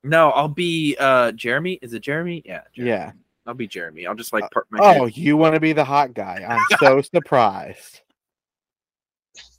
[0.08, 1.80] No, I'll be uh Jeremy.
[1.82, 2.42] Is it Jeremy?
[2.46, 2.92] Yeah, Jeremy.
[2.92, 3.12] Yeah.
[3.46, 4.08] I'll be Jeremy.
[4.08, 5.18] I'll just like part my Oh, head.
[5.18, 6.46] you want to be the hot guy?
[6.48, 8.02] I'm so surprised.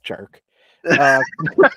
[0.03, 0.41] Jerk.
[0.89, 1.21] Uh,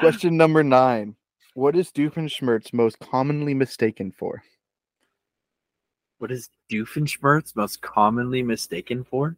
[0.00, 1.14] question number nine.
[1.54, 4.42] What is Doofenshmirtz most commonly mistaken for?
[6.18, 9.36] What is Doofenshmirtz most commonly mistaken for?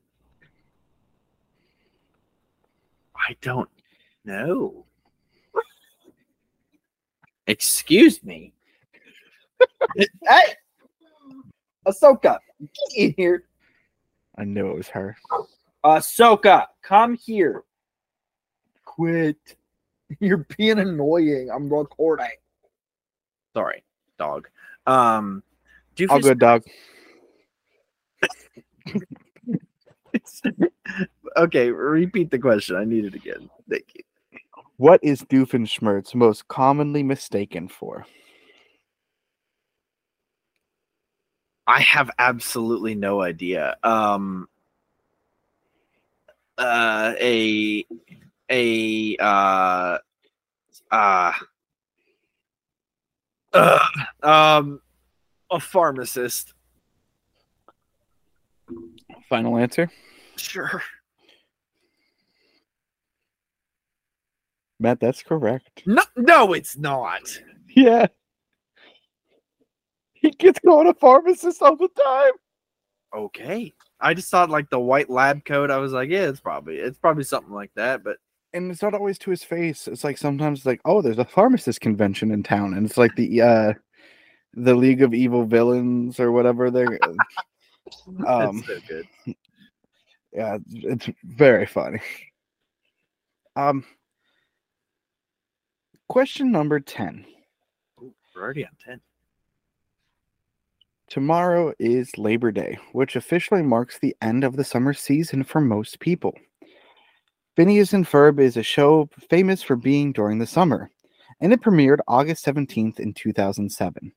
[3.16, 3.68] I don't
[4.24, 4.84] know.
[7.50, 8.52] Excuse me.
[9.98, 10.54] hey,
[11.84, 13.42] Ahsoka, get in here.
[14.38, 15.16] I knew it was her.
[15.84, 17.64] Ahsoka, come here.
[18.84, 19.56] Quit.
[20.20, 21.50] You're being annoying.
[21.52, 22.26] I'm recording.
[23.52, 23.82] Sorry,
[24.16, 24.48] dog.
[24.86, 25.42] Um,
[26.08, 26.62] All good, dog.
[31.36, 32.76] okay, repeat the question.
[32.76, 33.50] I need it again.
[33.68, 34.04] Thank you.
[34.80, 38.06] What is Doofenshmirtz most commonly mistaken for?
[41.66, 43.76] I have absolutely no idea.
[43.82, 44.48] Um,
[46.56, 47.84] uh, a
[48.50, 49.98] a uh,
[50.90, 51.32] uh,
[53.52, 53.78] uh,
[54.22, 54.80] um,
[55.50, 56.54] a pharmacist.
[59.28, 59.90] Final answer.
[60.36, 60.82] Sure.
[64.80, 65.82] Matt, that's correct.
[65.86, 67.20] No, no, it's not.
[67.76, 68.06] Yeah.
[70.14, 72.32] He gets called a pharmacist all the time.
[73.14, 73.72] Okay.
[74.00, 75.70] I just thought like the white lab coat.
[75.70, 78.02] I was like, yeah, it's probably it's probably something like that.
[78.02, 78.16] But
[78.54, 79.86] And it's not always to his face.
[79.86, 83.42] It's like sometimes like, oh, there's a pharmacist convention in town, and it's like the
[83.42, 83.72] uh
[84.54, 86.98] the League of Evil Villains or whatever they're
[88.26, 89.06] um so good.
[90.32, 92.00] yeah, it's very funny.
[93.56, 93.84] Um
[96.10, 97.24] question number 10.
[98.02, 99.00] Ooh, we're already on ten.
[101.08, 106.00] Tomorrow is Labor Day, which officially marks the end of the summer season for most
[106.00, 106.34] people.
[107.54, 110.90] Phineas and Ferb is a show famous for being during the summer,
[111.40, 114.12] and it premiered August 17th in 2007,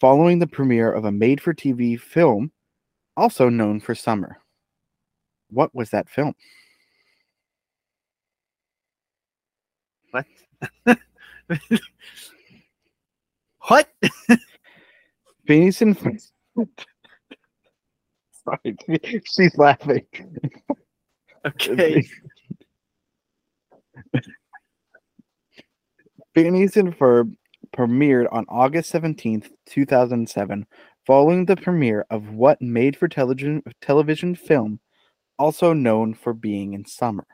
[0.00, 2.50] following the premiere of a made for TV film
[3.16, 4.38] also known for summer.
[5.48, 6.34] What was that film?
[10.10, 10.26] What?
[13.68, 13.88] what?
[15.46, 16.20] Phineas and Ferb.
[18.44, 18.76] Sorry,
[19.24, 20.06] she's laughing.
[21.46, 22.06] Okay.
[26.34, 27.34] Phineas and Ferb
[27.76, 30.66] premiered on August 17th, 2007,
[31.06, 34.80] following the premiere of what made for television television film
[35.38, 37.26] also known for being in summer.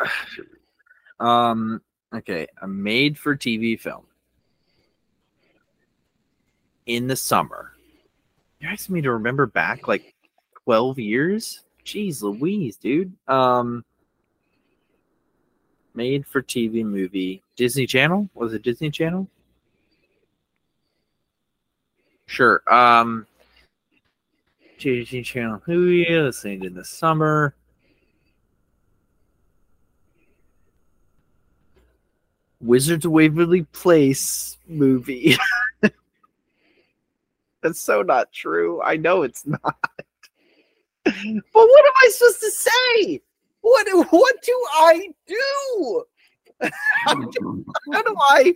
[1.20, 1.80] um.
[2.14, 4.04] Okay, a made-for-TV film
[6.86, 7.72] in the summer.
[8.60, 10.14] You're asking me to remember back like
[10.64, 11.64] twelve years.
[11.84, 13.12] Jeez, Louise, dude.
[13.28, 13.84] Um.
[15.94, 17.42] Made-for-TV movie.
[17.56, 19.28] Disney Channel was it Disney Channel?
[22.26, 22.62] Sure.
[22.72, 23.26] Um.
[24.78, 25.62] Disney Channel.
[25.64, 27.54] Who are you listening in the summer?
[32.64, 35.36] Wizards of Waverly Place movie.
[37.62, 38.82] That's so not true.
[38.82, 39.60] I know it's not.
[41.04, 41.14] but
[41.52, 43.20] what am I supposed to say?
[43.60, 46.04] What what do I do?
[47.04, 48.54] How do, how do I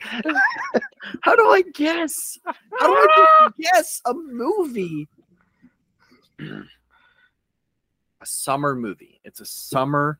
[1.20, 2.38] how do I guess?
[2.44, 5.08] How do I guess a movie?
[6.40, 6.64] A
[8.24, 9.20] summer movie.
[9.24, 10.18] It's a summer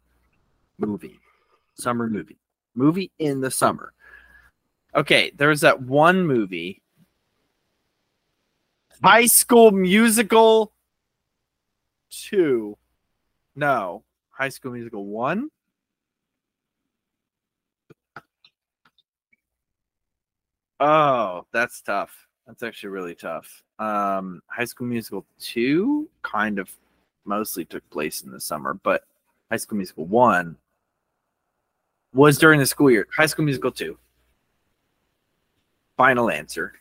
[0.79, 1.19] movie.
[1.75, 2.39] Summer movie
[2.79, 3.93] movie in the summer.
[4.95, 6.81] Okay, there's that one movie,
[9.03, 10.73] High School Musical
[12.11, 12.77] 2.
[13.55, 15.51] No, High School Musical 1.
[20.81, 22.27] Oh, that's tough.
[22.47, 23.63] That's actually really tough.
[23.79, 26.71] Um, High School Musical 2 kind of
[27.25, 29.05] mostly took place in the summer, but
[29.51, 30.57] High School Musical 1
[32.13, 33.07] was during the school year.
[33.17, 33.99] High School Musical 2.
[35.97, 36.75] Final answer.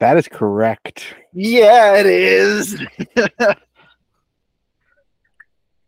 [0.00, 1.14] That is correct.
[1.34, 2.80] Yeah, it is.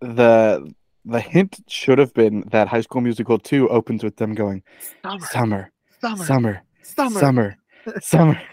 [0.03, 0.75] The
[1.05, 4.63] the hint should have been that High School Musical 2 opens with them going
[5.01, 7.21] Summer, summer, summer, summer, summer.
[7.21, 7.57] summer,
[8.01, 8.43] summer.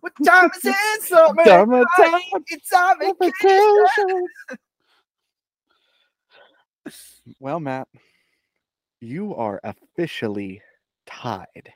[0.00, 1.02] What time is it?
[1.02, 1.44] Summer.
[1.44, 2.20] Summertime.
[2.48, 3.84] It's our vacation.
[4.08, 4.26] Vacation.
[7.40, 7.86] well, Matt,
[9.00, 10.62] you are officially
[11.06, 11.72] tied.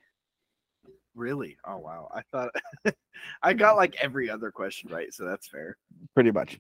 [1.15, 1.57] Really?
[1.67, 2.11] Oh wow!
[2.15, 2.51] I thought
[3.43, 5.77] I got like every other question right, so that's fair.
[6.15, 6.59] Pretty much.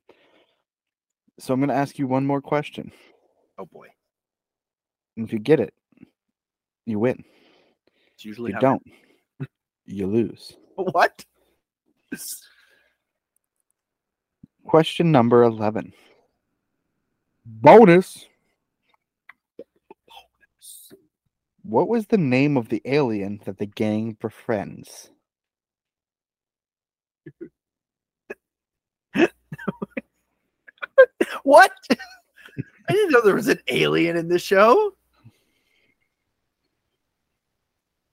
[1.39, 2.91] So I'm going to ask you one more question.
[3.59, 3.89] Oh boy,
[5.17, 5.75] And if you get it,
[6.87, 7.23] you win.
[8.17, 8.83] It's usually you don't,
[9.85, 10.57] you lose.
[10.77, 11.25] What?
[14.67, 15.93] Question number 11.
[17.47, 18.27] Bonus.
[21.63, 25.11] What was the name of the alien that the gang befriends?
[31.43, 31.73] What?
[32.89, 34.95] I didn't know there was an alien in the show.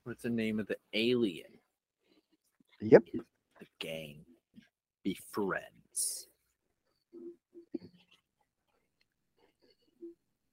[0.04, 1.46] What's the name of the alien?
[2.82, 3.04] Yep.
[3.14, 4.26] The gang
[5.04, 6.28] befriends.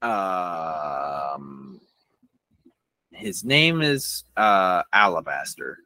[0.02, 1.80] Um,
[3.12, 5.78] his name is uh Alabaster.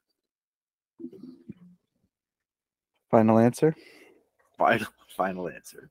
[3.11, 3.75] Final answer.
[4.59, 4.87] Final
[5.17, 5.91] final answer.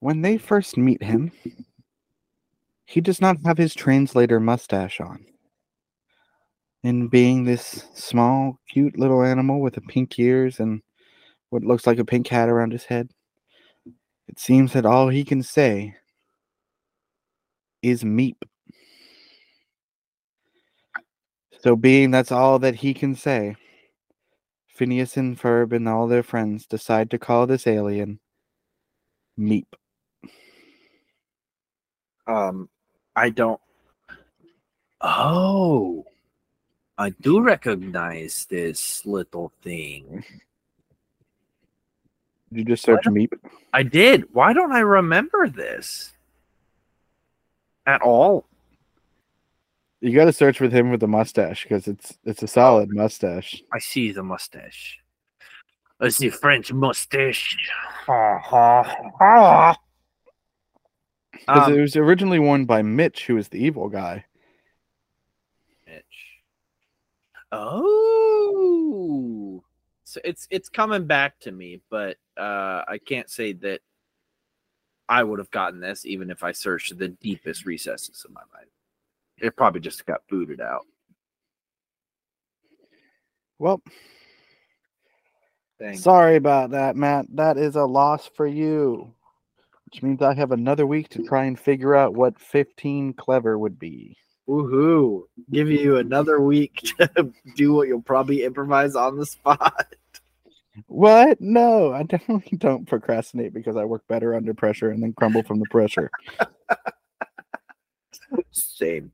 [0.00, 1.30] When they first meet him,
[2.86, 5.24] he does not have his translator mustache on.
[6.82, 10.80] And being this small, cute little animal with a pink ears and
[11.50, 13.10] what looks like a pink hat around his head,
[14.26, 15.94] it seems that all he can say
[17.82, 18.36] is meep.
[21.60, 23.56] So, being that's all that he can say,
[24.68, 28.18] Phineas and Ferb and all their friends decide to call this alien
[29.38, 29.66] Meep.
[32.26, 32.68] Um,
[33.16, 33.60] I don't.
[35.00, 36.04] Oh,
[36.98, 40.24] I do recognize this little thing.
[42.52, 43.32] Did you just search Meep?
[43.72, 44.24] I did.
[44.32, 46.12] Why don't I remember this
[47.86, 48.44] at all?
[50.00, 53.62] You got to search with him with the mustache because it's it's a solid mustache.
[53.72, 54.98] I see the mustache.
[56.00, 57.56] I see French mustache.
[58.06, 58.82] Ha ha
[59.18, 59.76] ha.
[61.40, 64.24] Because Um, it was originally worn by Mitch, who was the evil guy.
[65.86, 66.04] Mitch.
[67.52, 68.70] Oh,
[70.04, 73.80] so it's it's coming back to me, but uh, I can't say that
[75.08, 78.68] I would have gotten this even if I searched the deepest recesses of my mind.
[79.38, 80.86] It probably just got booted out.
[83.58, 83.82] Well,
[85.78, 85.96] Dang.
[85.96, 87.26] sorry about that, Matt.
[87.34, 89.14] That is a loss for you.
[89.90, 93.78] Which means I have another week to try and figure out what 15 clever would
[93.78, 94.16] be.
[94.48, 95.24] Woohoo!
[95.50, 99.94] Give you another week to do what you'll probably improvise on the spot.
[100.86, 101.40] What?
[101.40, 105.58] No, I definitely don't procrastinate because I work better under pressure and then crumble from
[105.58, 106.10] the pressure.
[108.52, 109.12] Same.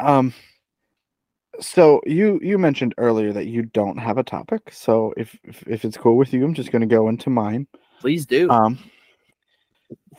[0.00, 0.34] Um
[1.60, 4.72] so you you mentioned earlier that you don't have a topic.
[4.72, 7.66] So if if, if it's cool with you, I'm just going to go into mine.
[8.00, 8.48] Please do.
[8.50, 8.78] Um,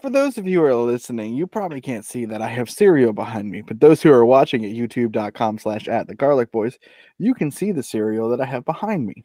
[0.02, 3.14] for those of you who are listening, you probably can't see that I have cereal
[3.14, 6.80] behind me, but those who are watching at youtube.com slash at the garlic boys,
[7.20, 9.24] you can see the cereal that I have behind me.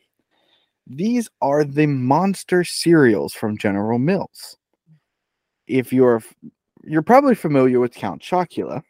[0.86, 4.56] These are the monster cereals from General Mills.
[5.66, 6.22] If you're
[6.84, 8.82] you're probably familiar with Count Chocula,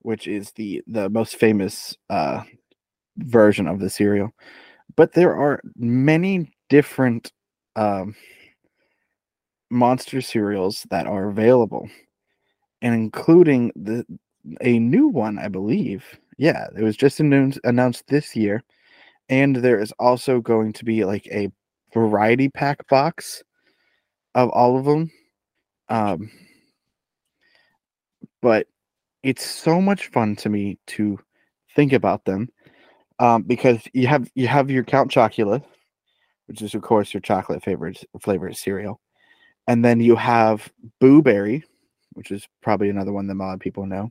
[0.00, 2.42] which is the the most famous uh,
[3.18, 4.32] version of the cereal,
[4.96, 7.30] but there are many different
[7.76, 8.16] um,
[9.70, 11.88] monster cereals that are available
[12.82, 14.04] and including the
[14.62, 16.18] a new one i believe.
[16.38, 18.62] Yeah it was just announced announced this year
[19.28, 21.50] and there is also going to be like a
[21.94, 23.42] variety pack box
[24.34, 25.10] of all of them
[25.88, 26.30] um
[28.42, 28.66] but
[29.22, 31.18] it's so much fun to me to
[31.76, 32.48] think about them
[33.18, 35.62] um because you have you have your count chocula
[36.46, 39.00] which is of course your chocolate favorite flavored cereal
[39.70, 40.68] and then you have
[40.98, 41.62] Boo Berry,
[42.14, 44.10] which is probably another one that a lot of people know.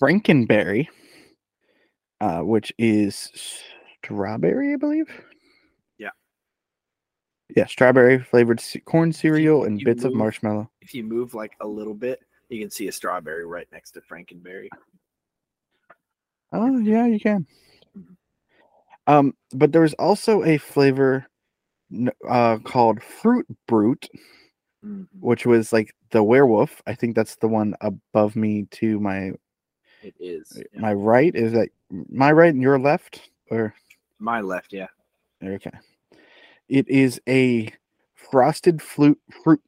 [0.00, 0.88] Frankenberry,
[2.22, 3.30] uh, which is
[4.02, 5.04] strawberry, I believe.
[5.98, 6.12] Yeah.
[7.54, 10.70] Yeah, strawberry flavored corn cereal and you bits of marshmallow.
[10.80, 14.00] if you move like a little bit, you can see a strawberry right next to
[14.00, 14.68] Frankenberry.
[16.54, 17.46] Oh yeah, you can.
[19.06, 21.26] Um, but there's also a flavor
[22.28, 24.08] uh called Fruit Brute,
[25.20, 26.82] which was like the werewolf.
[26.86, 29.32] I think that's the one above me to my
[30.02, 30.60] It is.
[30.72, 30.80] yeah.
[30.80, 31.34] my right.
[31.34, 31.68] Is that
[32.10, 33.30] my right and your left?
[33.50, 33.74] Or
[34.18, 34.88] My left, yeah.
[35.42, 35.70] okay.
[36.68, 37.72] It is a
[38.14, 39.60] frosted fruit fruit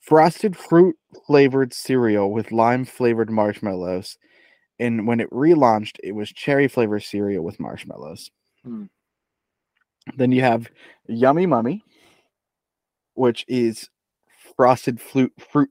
[0.00, 4.16] frosted fruit flavored cereal with lime flavored marshmallows.
[4.78, 8.30] And when it relaunched, it was cherry flavored cereal with marshmallows.
[8.62, 8.84] Hmm.
[10.14, 10.68] Then you have
[11.08, 11.82] Yummy Mummy,
[13.14, 13.88] which is
[14.56, 15.70] frosted fruit fruit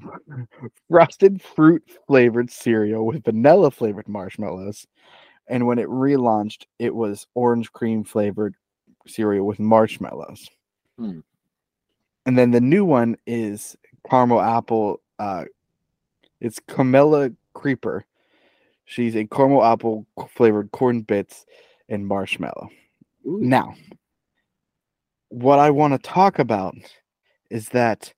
[0.88, 4.86] frosted fruit flavored cereal with vanilla flavored marshmallows.
[5.48, 8.54] And when it relaunched, it was orange cream flavored
[9.06, 10.48] cereal with marshmallows.
[10.98, 11.20] Hmm.
[12.24, 13.76] And then the new one is
[14.08, 15.00] caramel apple.
[15.18, 15.44] Uh,
[16.40, 18.04] it's Carmella Creeper.
[18.84, 21.44] She's a caramel apple flavored corn bits
[21.88, 22.70] and marshmallow.
[23.26, 23.38] Ooh.
[23.40, 23.74] Now,
[25.28, 26.74] what I want to talk about
[27.50, 28.12] is that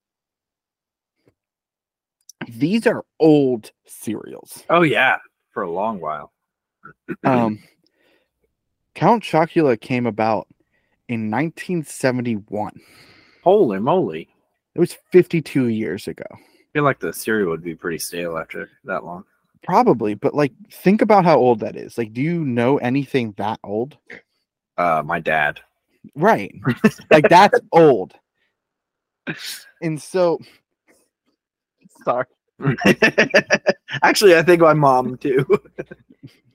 [2.47, 4.63] these are old cereals.
[4.69, 5.17] Oh yeah,
[5.51, 6.31] for a long while.
[7.23, 7.59] Um,
[8.93, 10.47] Count Chocula came about
[11.07, 12.71] in 1971.
[13.43, 14.29] Holy moly!
[14.75, 16.25] It was 52 years ago.
[16.31, 16.37] I
[16.73, 19.23] feel like the cereal would be pretty stale after that long.
[19.63, 21.97] Probably, but like think about how old that is.
[21.97, 23.97] Like, do you know anything that old?
[24.77, 25.59] Uh, my dad.
[26.15, 26.53] Right.
[27.09, 28.13] like that's old.
[29.81, 30.39] And so
[32.03, 32.25] sorry.
[34.03, 35.45] Actually, I think my mom too.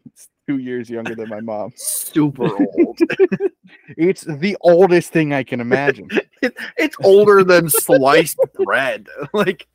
[0.07, 1.73] It's two years younger than my mom.
[1.77, 2.99] Super old.
[3.97, 6.09] It's the oldest thing I can imagine.
[6.77, 9.07] it's older than sliced bread.
[9.33, 9.69] Like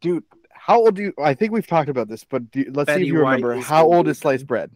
[0.00, 3.02] Dude, how old do you I think we've talked about this, but do, let's see
[3.02, 4.70] if you White remember how old is sliced bread?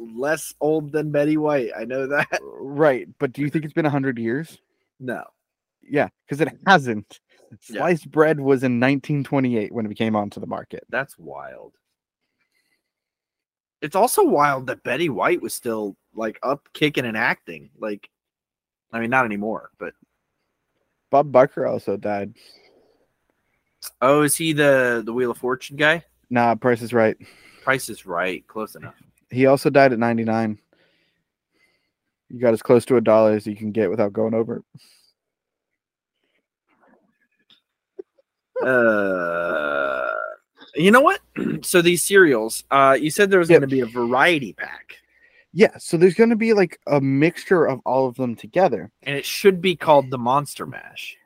[0.00, 1.70] Less old than Betty White.
[1.76, 2.40] I know that.
[2.62, 4.58] Right, but do you think it's been 100 years?
[4.98, 5.24] No.
[5.82, 7.20] Yeah, because it hasn't.
[7.68, 7.94] Yeah.
[8.06, 10.84] Bread was in 1928 when it came onto the market.
[10.88, 11.74] That's wild.
[13.82, 17.70] It's also wild that Betty White was still like up kicking and acting.
[17.78, 18.08] Like,
[18.92, 19.94] I mean, not anymore, but
[21.10, 22.34] Bob Barker also died.
[24.00, 26.04] oh, is he the the Wheel of Fortune guy?
[26.28, 27.16] Nah, Price is right.
[27.64, 28.94] Price is right, close enough.
[29.30, 30.58] He also died at 99.
[32.28, 34.62] You got as close to a dollar as you can get without going over.
[38.64, 40.10] Uh,
[40.74, 41.20] you know what?
[41.62, 43.60] so these cereals, uh, you said there was Yep.
[43.60, 44.96] going to be a variety pack,
[45.52, 48.90] Yeah, so there's going to be like a mixture of all of them together.
[49.02, 51.16] and it should be called the Monster Mash.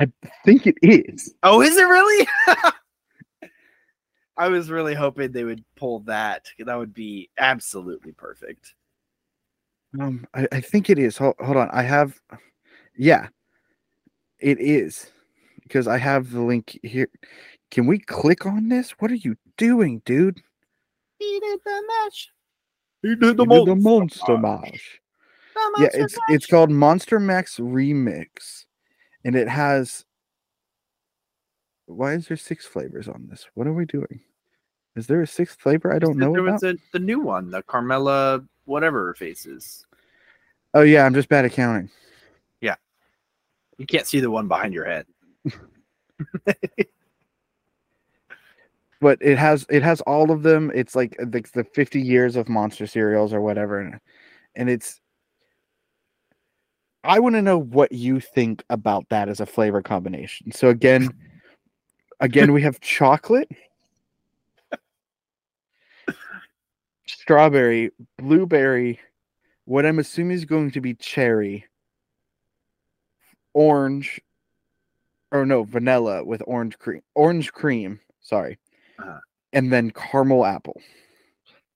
[0.00, 0.08] I
[0.44, 1.34] think it is.
[1.42, 2.26] Oh, is it really?
[4.36, 6.46] I was really hoping they would pull that.
[6.58, 8.74] That would be absolutely perfect.
[10.00, 11.18] Um, I, I think it is.
[11.18, 11.68] Hold, hold on.
[11.70, 12.18] I have,
[12.96, 13.28] yeah,
[14.38, 15.10] it is
[15.62, 17.08] because I have the link here.
[17.70, 18.92] Can we click on this?
[18.98, 20.40] What are you doing, dude?
[21.18, 22.30] He did the mash.
[23.02, 25.00] He did You did the Monster Mash.
[25.78, 28.64] Yeah, it's it's called Monster Mash Remix,
[29.24, 30.04] and it has.
[31.86, 33.46] Why is there six flavors on this?
[33.54, 34.20] What are we doing?
[34.96, 36.62] Is there a sixth flavor I don't know There about?
[36.62, 39.86] was a, the new one, the Carmella whatever faces.
[40.74, 41.90] Oh yeah, I'm just bad at counting.
[42.60, 42.76] Yeah,
[43.78, 45.06] you can't see the one behind your head.
[49.00, 50.70] But it has it has all of them.
[50.76, 53.98] It's like the, the 50 years of monster cereals or whatever, and,
[54.54, 55.00] and it's.
[57.02, 60.52] I want to know what you think about that as a flavor combination.
[60.52, 61.10] So again,
[62.22, 63.50] again we have chocolate,
[67.06, 68.98] strawberry, blueberry,
[69.66, 71.66] what I'm assuming is going to be cherry,
[73.52, 74.20] orange,
[75.30, 78.58] or no, vanilla with orange cream, orange cream, sorry.
[78.98, 79.18] Uh-huh.
[79.52, 80.80] And then caramel apple.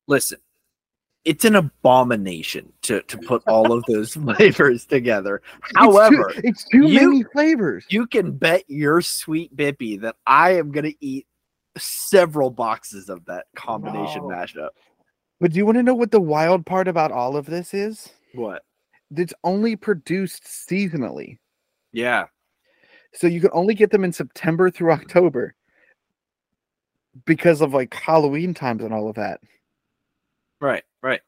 [0.07, 0.39] Listen,
[1.27, 5.43] it's an abomination to to put all of those flavors together.
[5.74, 7.85] However, it's too, it's too you- many flavors.
[7.91, 11.27] you can bet your sweet bippy that I am gonna eat
[11.77, 14.29] several boxes of that combination No.
[14.35, 14.68] mashup.
[15.41, 18.09] But do you want to know what the wild part about all of this is?
[18.33, 18.62] What?
[19.14, 21.37] It's only produced seasonally.
[21.93, 22.27] Yeah.
[23.12, 25.55] So you can only get them in September through October
[27.27, 29.41] because of like Halloween times and all of that.
[30.61, 30.85] Right.
[31.03, 31.21] Right.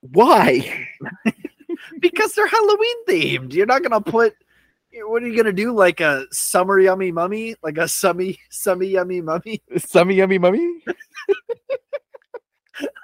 [0.00, 0.88] Why?
[2.00, 3.52] Because they're Halloween themed.
[3.52, 4.34] You're not gonna put.
[5.04, 5.72] What are you gonna do?
[5.72, 7.54] Like a summer yummy mummy?
[7.62, 9.62] Like a summy summy yummy mummy?
[9.76, 10.82] Summy yummy mummy?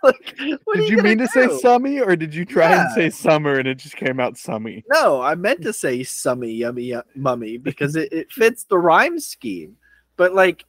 [0.03, 1.61] like, what Did you gonna mean to say do?
[1.63, 4.83] summy or did you try and say summer and it just came out summy?
[4.91, 9.19] No, I meant to say summy yummy yu- mummy because it, it fits the rhyme
[9.21, 9.77] scheme.
[10.17, 10.65] But like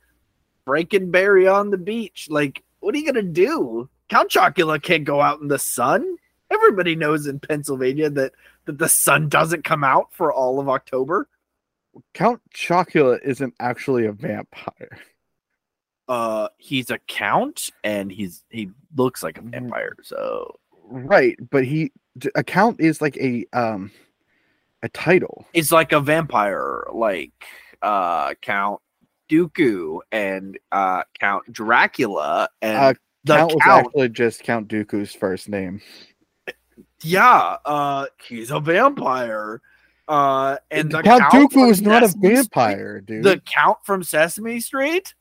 [0.66, 3.90] breaking berry on the beach, like what are you gonna do?
[4.10, 6.18] Count Chocula can't go out in the sun.
[6.52, 8.34] Everybody knows in Pennsylvania that
[8.66, 11.28] that the sun doesn't come out for all of October.
[12.14, 15.00] Count Chocula isn't actually a vampire.
[16.08, 19.52] Uh, he's a count and he's he looks like a Mhm.
[19.52, 19.96] vampire.
[20.04, 21.92] So Right, but he
[22.36, 23.92] a count is like a um
[24.84, 25.48] a title.
[25.54, 27.32] it's like a vampire, like
[27.82, 28.82] uh Count
[29.30, 32.94] Dooku and uh Count Dracula and Uh,
[33.26, 35.82] the count was actually just Count Dooku's first name.
[37.02, 39.62] Yeah, uh he's a vampire.
[40.08, 43.24] Uh and the Count from Dooku is not a Sesame Street- vampire, dude.
[43.24, 45.14] The count from Sesame Street?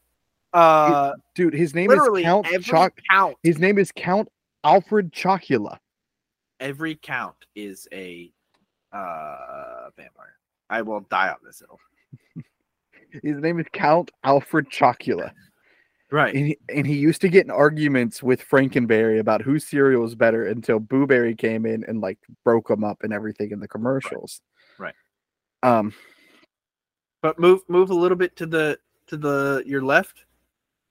[0.52, 2.92] Uh dude, his name is Count Choc.
[3.11, 4.28] count His name is Count
[4.62, 5.78] Alfred Chocula.
[6.61, 8.32] every count is a
[8.92, 10.36] uh vampire.
[10.70, 11.78] I will die on this hill.
[13.22, 15.32] His name is Count Alfred Chocula.
[16.11, 16.34] Right.
[16.34, 20.14] And he, and he used to get in arguments with Frankenberry about whose cereal was
[20.14, 24.40] better until Booberry came in and like broke them up and everything in the commercials.
[24.78, 24.94] Right.
[25.62, 25.94] Um,
[27.22, 28.78] But move move a little bit to the
[29.09, 30.24] to the your left.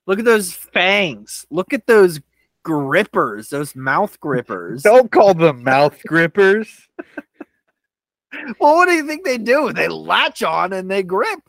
[0.07, 1.45] Look at those fangs.
[1.49, 2.19] Look at those
[2.63, 4.81] grippers, those mouth grippers.
[4.83, 6.89] don't call them mouth grippers.
[8.59, 9.71] well, what do you think they do?
[9.71, 11.39] They latch on and they grip.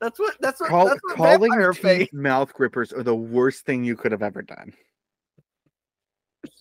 [0.00, 3.84] That's what that's what, Call, that's what calling teeth mouth grippers are the worst thing
[3.84, 4.72] you could have ever done.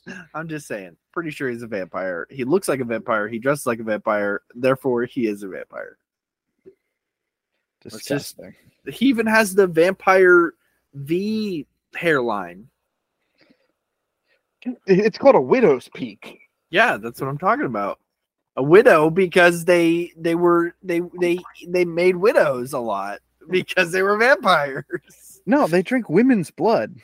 [0.33, 0.97] I'm just saying.
[1.13, 2.27] Pretty sure he's a vampire.
[2.29, 3.27] He looks like a vampire.
[3.29, 4.41] He dresses like a vampire.
[4.55, 5.97] Therefore, he is a vampire.
[7.81, 8.55] just- Disgusting.
[8.87, 10.53] He even has the vampire
[10.93, 11.65] V
[11.95, 12.67] hairline.
[14.85, 16.39] It's called a widow's peak.
[16.69, 17.99] Yeah, that's what I'm talking about.
[18.57, 23.19] A widow because they they were they they they made widows a lot
[23.51, 25.41] because they were vampires.
[25.45, 26.95] No, they drink women's blood.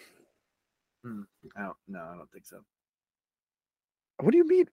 [1.06, 2.62] I don't, no, I don't think so.
[4.20, 4.66] What do you mean?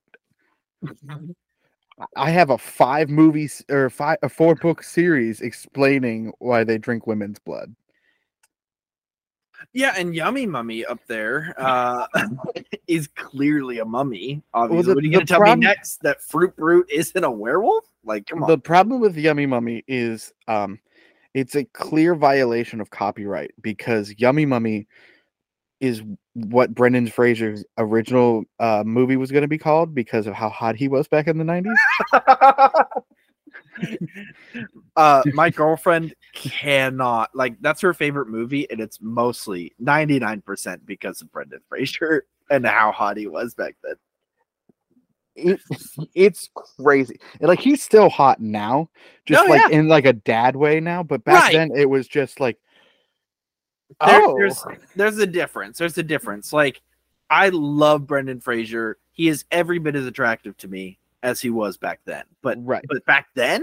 [2.16, 7.06] I have a five movies or five a four book series explaining why they drink
[7.06, 7.74] women's blood.
[9.72, 12.06] Yeah, and Yummy Mummy up there uh,
[12.88, 14.42] is clearly a mummy.
[14.54, 16.02] Obviously, the- what are you going to tell problem- me next?
[16.02, 17.84] That Fruit Brute isn't a werewolf?
[18.04, 18.48] Like, come on.
[18.48, 20.78] The problem with Yummy Mummy is um
[21.34, 24.86] it's a clear violation of copyright because Yummy Mummy
[25.80, 26.02] is
[26.34, 30.76] what Brendan Fraser's original uh, movie was going to be called because of how hot
[30.76, 31.74] he was back in the 90s.
[34.96, 40.84] uh, my girlfriend cannot like that's her favorite movie, and it's mostly ninety nine percent
[40.86, 43.94] because of Brendan Fraser and how hot he was back then.
[45.34, 45.60] It,
[46.14, 47.18] it's crazy.
[47.40, 48.90] And, like he's still hot now,
[49.24, 51.52] just Oh, like in like a dad way now, but back Right.
[51.54, 52.58] then it was just like
[54.04, 54.62] There- oh, there's
[54.96, 55.78] there's a difference.
[55.78, 56.52] There's a difference.
[56.52, 56.82] Like
[57.30, 58.98] I love Brendan Fraser.
[59.12, 62.24] He is every bit as attractive to me as he was back then.
[62.42, 62.84] But right.
[62.88, 63.62] but back then,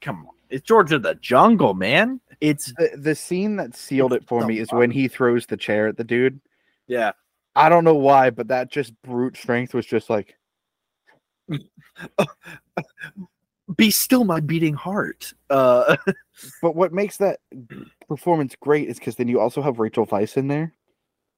[0.00, 2.20] come on, it's George of the Jungle, man.
[2.40, 5.86] It's The, the scene that sealed it for me is when he throws the chair
[5.86, 6.40] at the dude.
[6.88, 7.12] yeah.
[7.54, 10.36] I don't know why, but that just brute strength was just like
[13.76, 15.32] Be still my beating heart.
[15.50, 15.96] Uh,
[16.60, 17.38] But what makes that
[18.08, 20.72] performance great is because then you also have Rachel Weisz in there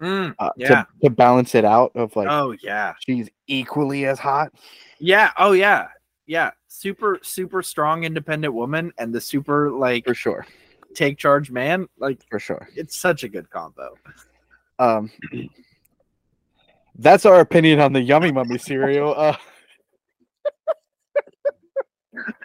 [0.01, 0.69] mm, uh, Yeah.
[0.69, 4.53] to, to balance it out of like oh yeah, she's equally as hot.
[4.99, 5.33] yeah.
[5.37, 5.89] Oh yeah,
[6.27, 6.53] yeah.
[6.69, 10.47] Super super strong independent woman and the super like For sure.
[10.95, 11.87] take charge man.
[11.99, 12.67] Like For sure.
[12.75, 13.95] it's such a good combo.
[14.79, 15.11] Um
[16.97, 19.15] that's our opinion on the Yummy Mummy cereal.
[19.17, 19.37] Uh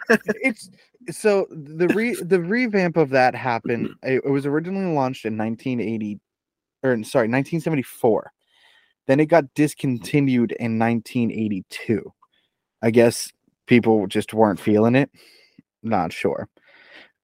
[0.42, 0.70] it's
[1.10, 3.90] so the re the revamp of that happened.
[4.02, 6.20] It, it was originally launched in 1980
[6.82, 8.32] or sorry, 1974.
[9.06, 12.12] Then it got discontinued in 1982.
[12.82, 13.32] I guess
[13.66, 15.10] people just weren't feeling it.
[15.82, 16.48] Not sure.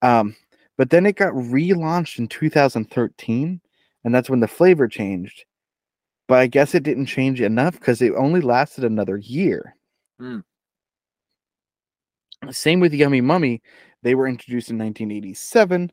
[0.02, 0.36] Um,
[0.76, 3.60] but then it got relaunched in 2013,
[4.04, 5.44] and that's when the flavor changed.
[6.28, 9.76] But I guess it didn't change enough because it only lasted another year.
[10.18, 10.40] Hmm.
[12.50, 13.62] Same with Yummy Mummy.
[14.02, 15.90] They were introduced in 1987,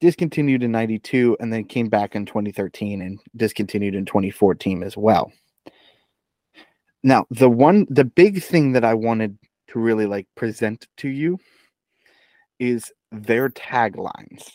[0.00, 5.32] discontinued in 92, and then came back in 2013 and discontinued in 2014 as well.
[7.02, 11.38] Now, the one, the big thing that I wanted to really like present to you
[12.58, 14.52] is their taglines.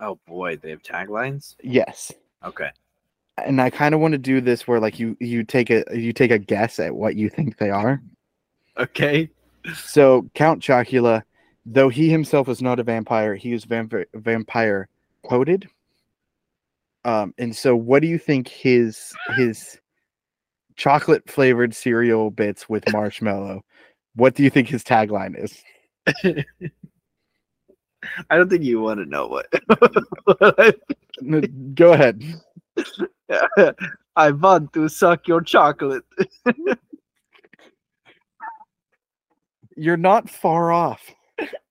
[0.00, 1.56] Oh boy, they have taglines.
[1.62, 2.12] Yes.
[2.44, 2.70] Okay.
[3.46, 6.12] And I kind of want to do this where like you you take a you
[6.12, 8.02] take a guess at what you think they are.
[8.76, 9.30] Okay.
[9.74, 11.22] So Count Chocula,
[11.66, 14.88] though he himself is not a vampire, he is vampire vampire
[15.28, 15.68] coded.
[17.04, 19.78] Um, and so what do you think his his
[20.76, 23.62] chocolate flavored cereal bits with marshmallow?
[24.14, 25.62] What do you think his tagline is?
[28.30, 29.46] I don't think you want to know what.
[31.74, 32.22] Go ahead.
[34.16, 36.04] I want to suck your chocolate.
[39.76, 41.14] You're not far off.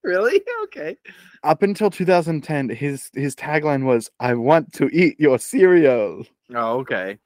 [0.04, 0.42] Really?
[0.64, 0.96] Okay.
[1.44, 6.24] Up until 2010, his his tagline was "I want to eat your cereal."
[6.56, 7.18] Oh, okay.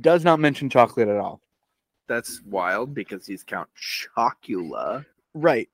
[0.00, 1.42] Does not mention chocolate at all.
[2.08, 5.04] That's wild because he's Count Chocula.
[5.34, 5.68] Right.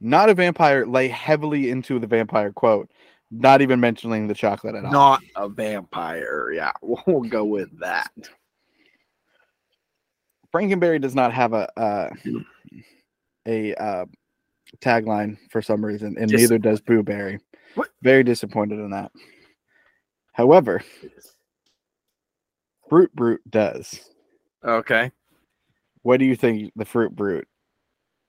[0.00, 2.90] Not a vampire, lay heavily into the vampire quote,
[3.30, 4.92] not even mentioning the chocolate at all.
[4.92, 6.50] Not a vampire.
[6.52, 8.10] Yeah, we'll go with that.
[10.52, 12.10] Frankenberry does not have a uh,
[13.46, 14.04] a uh,
[14.78, 17.38] tagline for some reason, and neither does Boo Berry.
[17.74, 17.90] What?
[18.02, 19.12] Very disappointed in that.
[20.32, 20.82] However,
[22.88, 24.10] Fruit Brute does.
[24.64, 25.12] Okay.
[26.02, 27.46] What do you think the Fruit Brute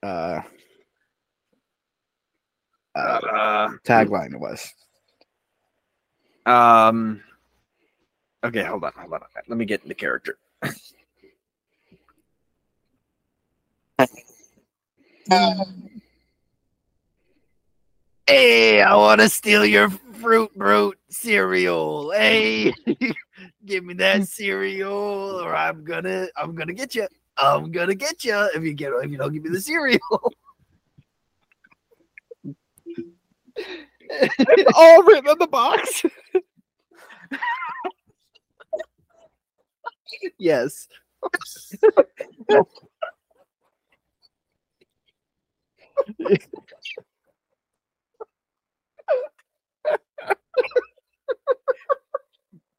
[0.02, 0.40] uh,
[2.94, 4.72] uh, Uh, tagline was?
[6.46, 7.22] Um.
[8.44, 9.20] Okay, hold on, hold on.
[9.48, 10.36] Let me get into character.
[18.26, 22.10] Hey, I want to steal your fruit brute cereal.
[22.12, 22.72] Hey,
[23.64, 27.06] give me that cereal, or I'm gonna, I'm gonna get you.
[27.36, 30.00] I'm gonna get you if you get, if you don't give me the cereal.
[34.74, 36.04] All written on the box.
[40.38, 40.88] yes.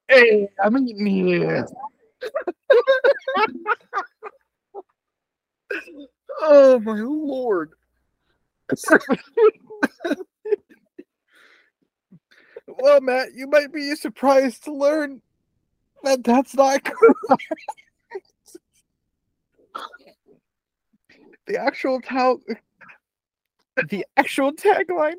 [0.08, 1.66] Hey, I'm eating here.
[6.42, 7.72] Oh my lord.
[12.84, 15.22] Well, Matt, you might be surprised to learn
[16.04, 17.48] that that's not correct.
[21.46, 22.02] the actual
[23.88, 25.16] the actual tagline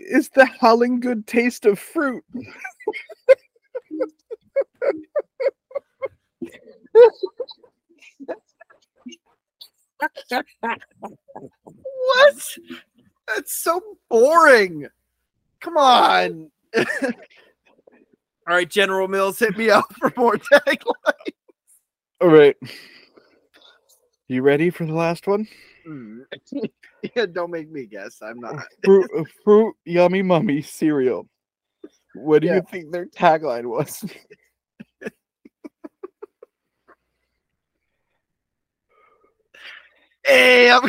[0.00, 2.24] is the howling good taste of fruit.
[12.00, 12.58] What?
[13.28, 13.80] That's so
[14.10, 14.88] boring.
[15.64, 16.50] Come on.
[16.76, 16.84] All
[18.46, 21.32] right, General Mills, hit me up for more taglines.
[22.20, 22.54] All right.
[24.28, 25.48] You ready for the last one?
[25.88, 26.24] Mm.
[27.16, 28.18] yeah, don't make me guess.
[28.20, 28.56] I'm not.
[28.84, 31.26] Fruit, uh, fruit yummy mummy cereal.
[32.14, 32.56] What do Yeah.
[32.56, 34.04] you think their tagline was?
[40.26, 40.82] Hey, I'm,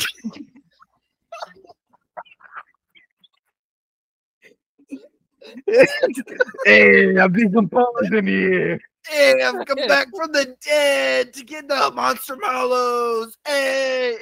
[6.65, 8.79] hey, I'm decomposing here.
[9.07, 13.37] hey, I've come back from the dead to get the monster mallows.
[13.45, 14.17] Hey,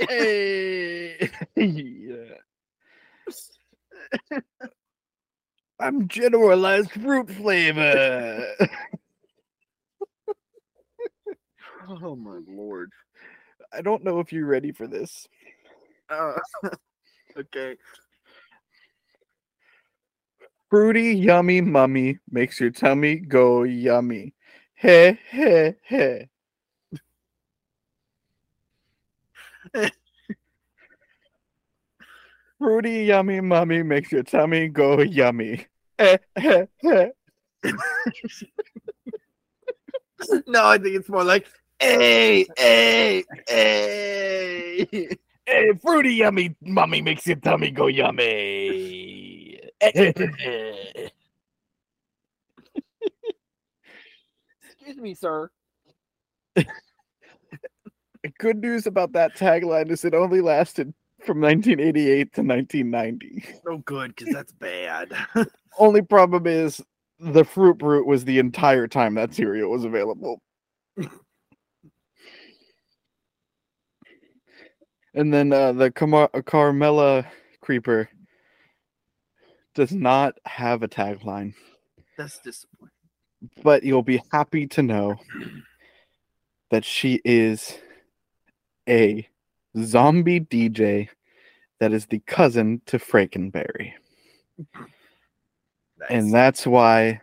[1.56, 2.36] Hey, yeah.
[5.80, 8.46] I'm generalized fruit flavor.
[11.90, 12.92] oh my lord.
[13.74, 15.28] I don't know if you're ready for this.
[16.10, 16.34] Uh,
[17.38, 17.76] okay.
[20.74, 24.34] Fruity, yummy, mummy makes your tummy go yummy.
[24.74, 26.30] Hey, hey, hey.
[32.58, 35.68] Fruity, yummy, mummy makes your tummy go yummy.
[36.00, 37.10] Eh, eh, eh.
[40.48, 41.46] No, I think it's more like,
[41.80, 44.88] hey, hey, hey.
[45.46, 48.63] Hey, fruity, yummy, mummy makes your tummy go yummy.
[49.84, 51.12] Excuse
[54.98, 55.50] me, sir.
[58.40, 60.94] Good news about that tagline is it only lasted
[61.26, 63.44] from 1988 to 1990.
[63.68, 65.12] Oh, good, because that's bad.
[65.80, 66.82] Only problem is
[67.20, 70.42] the Fruit Brute was the entire time that cereal was available.
[75.16, 77.26] and then uh, the Car- Carmella
[77.62, 78.08] Creeper
[79.76, 81.54] does not have a tagline,
[82.18, 82.90] that's disappointing.
[83.64, 85.16] but you'll be happy to know
[86.72, 87.78] that she is
[88.88, 89.28] a
[89.82, 91.10] zombie DJ
[91.80, 93.94] that is the cousin to Frankenberry.
[96.00, 96.10] Nice.
[96.10, 97.22] and that's why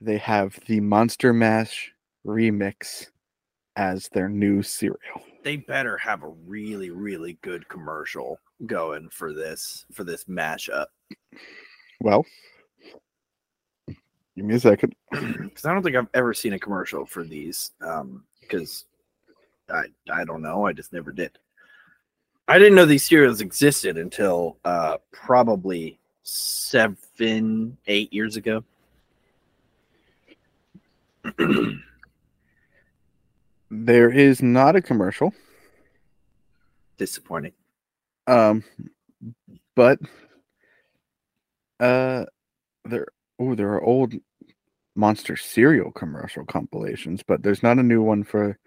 [0.00, 1.92] they have the Monster Mash
[2.26, 3.06] remix
[3.76, 5.22] as their new cereal.
[5.42, 10.86] they better have a really, really good commercial going for this for this mashup.
[12.00, 12.24] Well,
[14.36, 14.94] give me a second.
[15.10, 17.72] Because I don't think I've ever seen a commercial for these.
[17.80, 18.84] Um, because
[19.68, 20.66] I I don't know.
[20.66, 21.38] I just never did.
[22.46, 28.64] I didn't know these cereals existed until uh probably seven, eight years ago.
[33.70, 35.34] There is not a commercial,
[36.96, 37.52] Disappointing.
[38.26, 38.64] um,
[39.74, 39.98] but
[41.80, 42.24] uh,
[42.84, 43.06] there
[43.38, 44.14] oh there are old
[44.94, 48.58] monster cereal commercial compilations, but there's not a new one for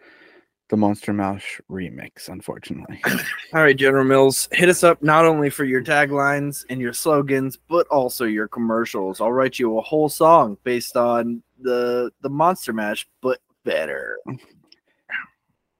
[0.70, 3.02] the Monster Mash remix, unfortunately.
[3.54, 7.58] All right, General Mills, hit us up not only for your taglines and your slogans,
[7.68, 9.20] but also your commercials.
[9.20, 14.18] I'll write you a whole song based on the the Monster Mash, but better.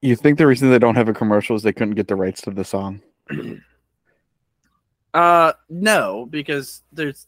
[0.02, 2.42] You think the reason they don't have a commercial is they couldn't get the rights
[2.42, 3.00] to the song?
[5.14, 7.26] Uh, no, because there's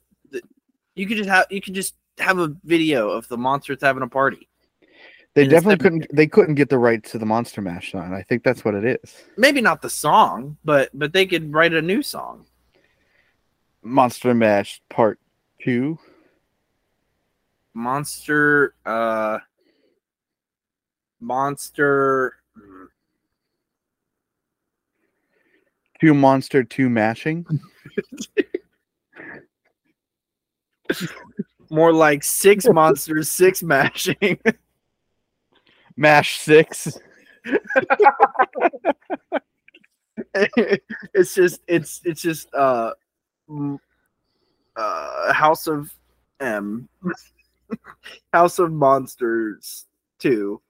[0.94, 4.08] you could just have you could just have a video of the monsters having a
[4.08, 4.48] party.
[5.34, 6.06] They definitely couldn't.
[6.14, 8.14] They couldn't get the rights to the Monster Mash song.
[8.14, 9.24] I think that's what it is.
[9.36, 12.46] Maybe not the song, but but they could write a new song.
[13.82, 15.18] Monster Mash Part
[15.60, 15.98] Two.
[17.74, 19.38] Monster, uh,
[21.20, 22.36] monster.
[26.04, 27.46] Two Monster Two Mashing.
[31.70, 34.38] More like six monsters, six mashing.
[35.96, 36.98] Mash Six.
[40.34, 42.90] it's just it's it's just uh
[44.76, 45.90] uh House of
[46.38, 46.86] M
[48.34, 49.86] House of Monsters
[50.18, 50.60] 2.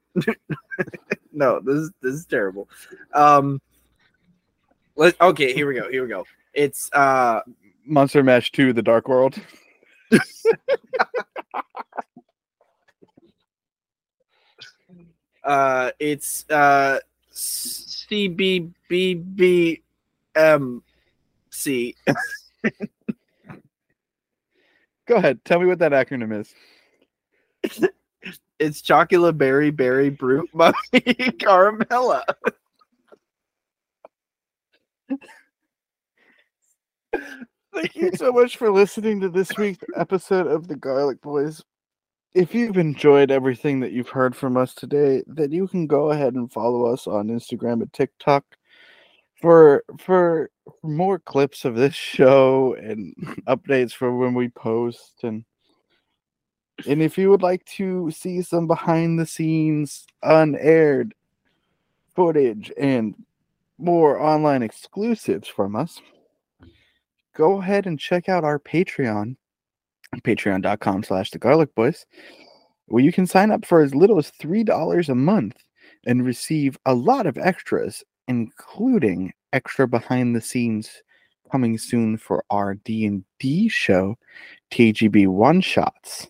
[1.32, 2.68] no, this is this is terrible.
[3.12, 3.60] Um
[4.96, 5.90] let okay, here we go.
[5.90, 6.24] Here we go.
[6.52, 7.40] It's uh
[7.84, 9.36] Monster Mash Two: The Dark World.
[15.44, 17.00] uh it's uh
[17.32, 18.74] CBBBMC.
[25.06, 25.44] Go ahead.
[25.44, 26.54] Tell me what that acronym is.
[28.60, 32.22] It's Chocula Berry Berry Brute Mummy Carmella.
[37.74, 41.62] Thank you so much for listening to this week's episode of the Garlic Boys.
[42.34, 46.34] If you've enjoyed everything that you've heard from us today, then you can go ahead
[46.34, 48.44] and follow us on Instagram and TikTok
[49.40, 50.50] for for
[50.82, 53.14] more clips of this show and
[53.48, 55.44] updates for when we post and
[56.88, 61.14] and if you would like to see some behind the scenes unaired
[62.16, 63.14] footage and
[63.78, 66.00] more online exclusives from us,
[67.36, 69.36] go ahead and check out our Patreon,
[70.22, 72.06] patreon.com slash the garlic boys,
[72.86, 75.56] where you can sign up for as little as $3 a month
[76.06, 81.02] and receive a lot of extras, including extra behind the scenes
[81.50, 84.16] coming soon for our D&D show,
[84.70, 86.28] TGB One Shots.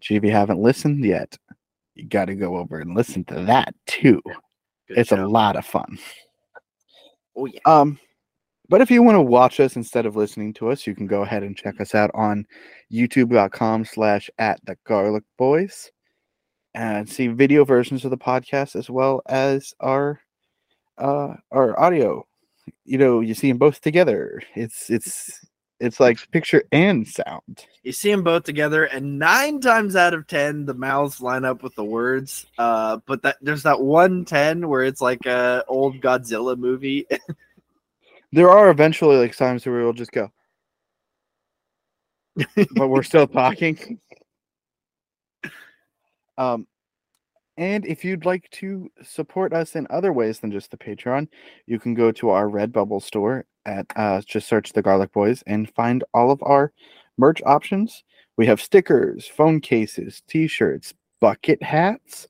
[0.00, 1.36] If you haven't listened yet,
[1.94, 4.22] you got to go over and listen to that too.
[4.88, 5.98] Good it's a lot of fun.
[7.38, 7.60] Oh yeah.
[7.64, 8.00] Um,
[8.68, 11.22] but if you want to watch us instead of listening to us, you can go
[11.22, 12.44] ahead and check us out on
[12.92, 15.90] youtube.com slash at the garlic boys
[16.74, 20.20] and see video versions of the podcast as well as our
[20.98, 22.26] uh our audio.
[22.84, 24.42] You know, you see them both together.
[24.56, 25.46] It's it's
[25.80, 27.66] it's like picture and sound.
[27.82, 31.62] You see them both together, and nine times out of ten, the mouths line up
[31.62, 32.46] with the words.
[32.58, 37.06] Uh, but that there's that one ten where it's like a old Godzilla movie.
[38.30, 40.30] There are eventually like times where we'll just go,
[42.74, 43.98] but we're still talking.
[46.36, 46.66] Um,
[47.58, 51.28] and if you'd like to support us in other ways than just the Patreon,
[51.66, 55.68] you can go to our Redbubble store at uh, just search the Garlic Boys and
[55.74, 56.72] find all of our
[57.18, 58.04] merch options.
[58.38, 62.28] We have stickers, phone cases, T-shirts, bucket hats,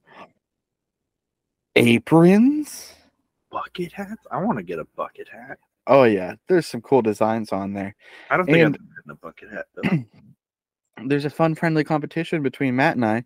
[1.76, 2.95] aprons.
[3.51, 4.26] bucket hats.
[4.31, 5.59] I want to get a bucket hat.
[5.87, 7.95] Oh yeah, there's some cool designs on there.
[8.31, 10.05] I don't think And- I've gotten a bucket hat though.
[11.07, 13.24] there's a fun friendly competition between Matt and I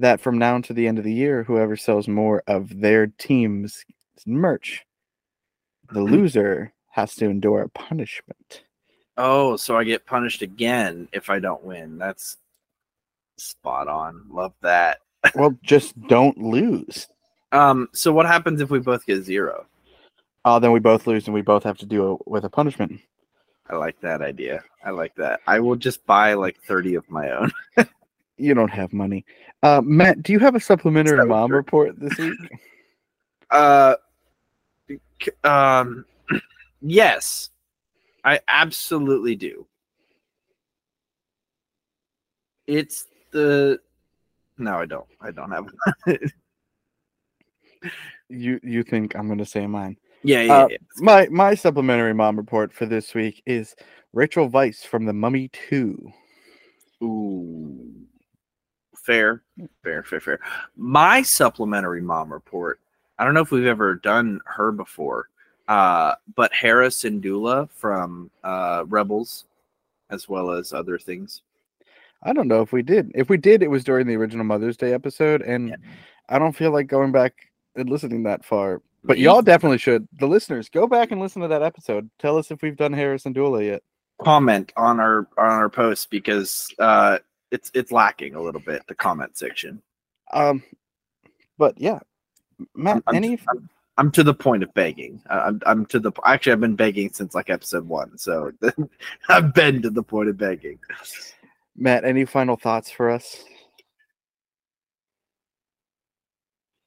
[0.00, 3.84] that from now to the end of the year, whoever sells more of their team's
[4.26, 4.84] merch,
[5.92, 8.64] the loser has to endure a punishment.
[9.16, 11.98] oh, so I get punished again if I don't win.
[11.98, 12.36] That's
[13.36, 14.24] spot on.
[14.30, 14.98] Love that.
[15.34, 17.06] Well, just don't lose.
[17.52, 19.66] Um, so what happens if we both get zero?
[20.46, 23.00] Oh, then we both lose and we both have to deal with a punishment.
[23.68, 24.64] I like that idea.
[24.82, 25.40] I like that.
[25.46, 27.52] I will just buy like 30 of my own.
[28.40, 29.24] You don't have money.
[29.62, 31.56] Uh, Matt, do you have a supplementary mom true.
[31.56, 32.38] report this week?
[33.52, 33.96] Uh,
[35.42, 36.04] um,
[36.80, 37.50] yes,
[38.24, 39.66] I absolutely do.
[42.68, 43.80] It's the
[44.56, 45.06] no, I don't.
[45.20, 45.66] I don't have.
[48.28, 49.96] You you think I'm gonna say mine?
[50.22, 50.76] yeah, yeah, Uh, yeah.
[50.98, 53.74] My my supplementary mom report for this week is
[54.12, 56.12] Rachel Weisz from The Mummy Two.
[57.02, 57.90] Ooh,
[59.02, 59.42] fair,
[59.82, 60.40] fair, fair, fair.
[60.76, 62.80] My supplementary mom report.
[63.18, 65.28] I don't know if we've ever done her before,
[65.68, 69.44] uh, but Hera Syndulla from uh, Rebels,
[70.10, 71.42] as well as other things.
[72.22, 73.12] I don't know if we did.
[73.14, 75.76] If we did, it was during the original Mother's Day episode, and Yeah.
[76.28, 77.34] I don't feel like going back
[77.76, 78.82] and listening that far.
[79.02, 80.06] But Me y'all definitely should.
[80.18, 82.10] The listeners, go back and listen to that episode.
[82.18, 83.82] Tell us if we've done Hera Syndulla yet.
[84.22, 87.18] comment on our on our post because uh,
[87.50, 89.82] it's it's lacking a little bit the comment section.
[90.32, 90.62] Um,
[91.58, 92.00] but yeah,
[92.74, 95.22] Matt, I'm, any I'm, I'm to the point of begging.
[95.28, 98.52] I'm I'm to the actually I've been begging since like episode one, so
[99.28, 100.78] I've been to the point of begging.
[101.76, 103.44] Matt, any final thoughts for us?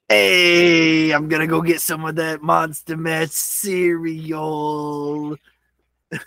[0.09, 3.75] Hey, I'm gonna go get some of that Monster Mash cereal.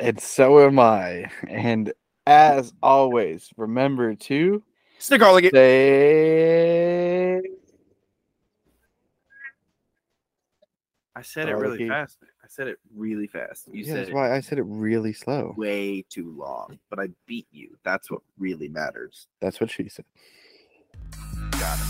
[0.00, 1.30] And so am I.
[1.46, 1.92] And
[2.30, 4.62] as always, remember to
[4.98, 5.50] Stick all again.
[5.50, 7.40] stay.
[11.16, 11.88] I said it Oh, really okay.
[11.88, 12.18] fast.
[12.22, 13.66] I said it really fast.
[13.72, 15.54] You Yeah, said that's why I said it really slow.
[15.56, 17.76] way too long, but I beat you.
[17.82, 19.26] That's what really matters.
[19.40, 20.04] That's what she said.
[21.50, 21.86] Got it.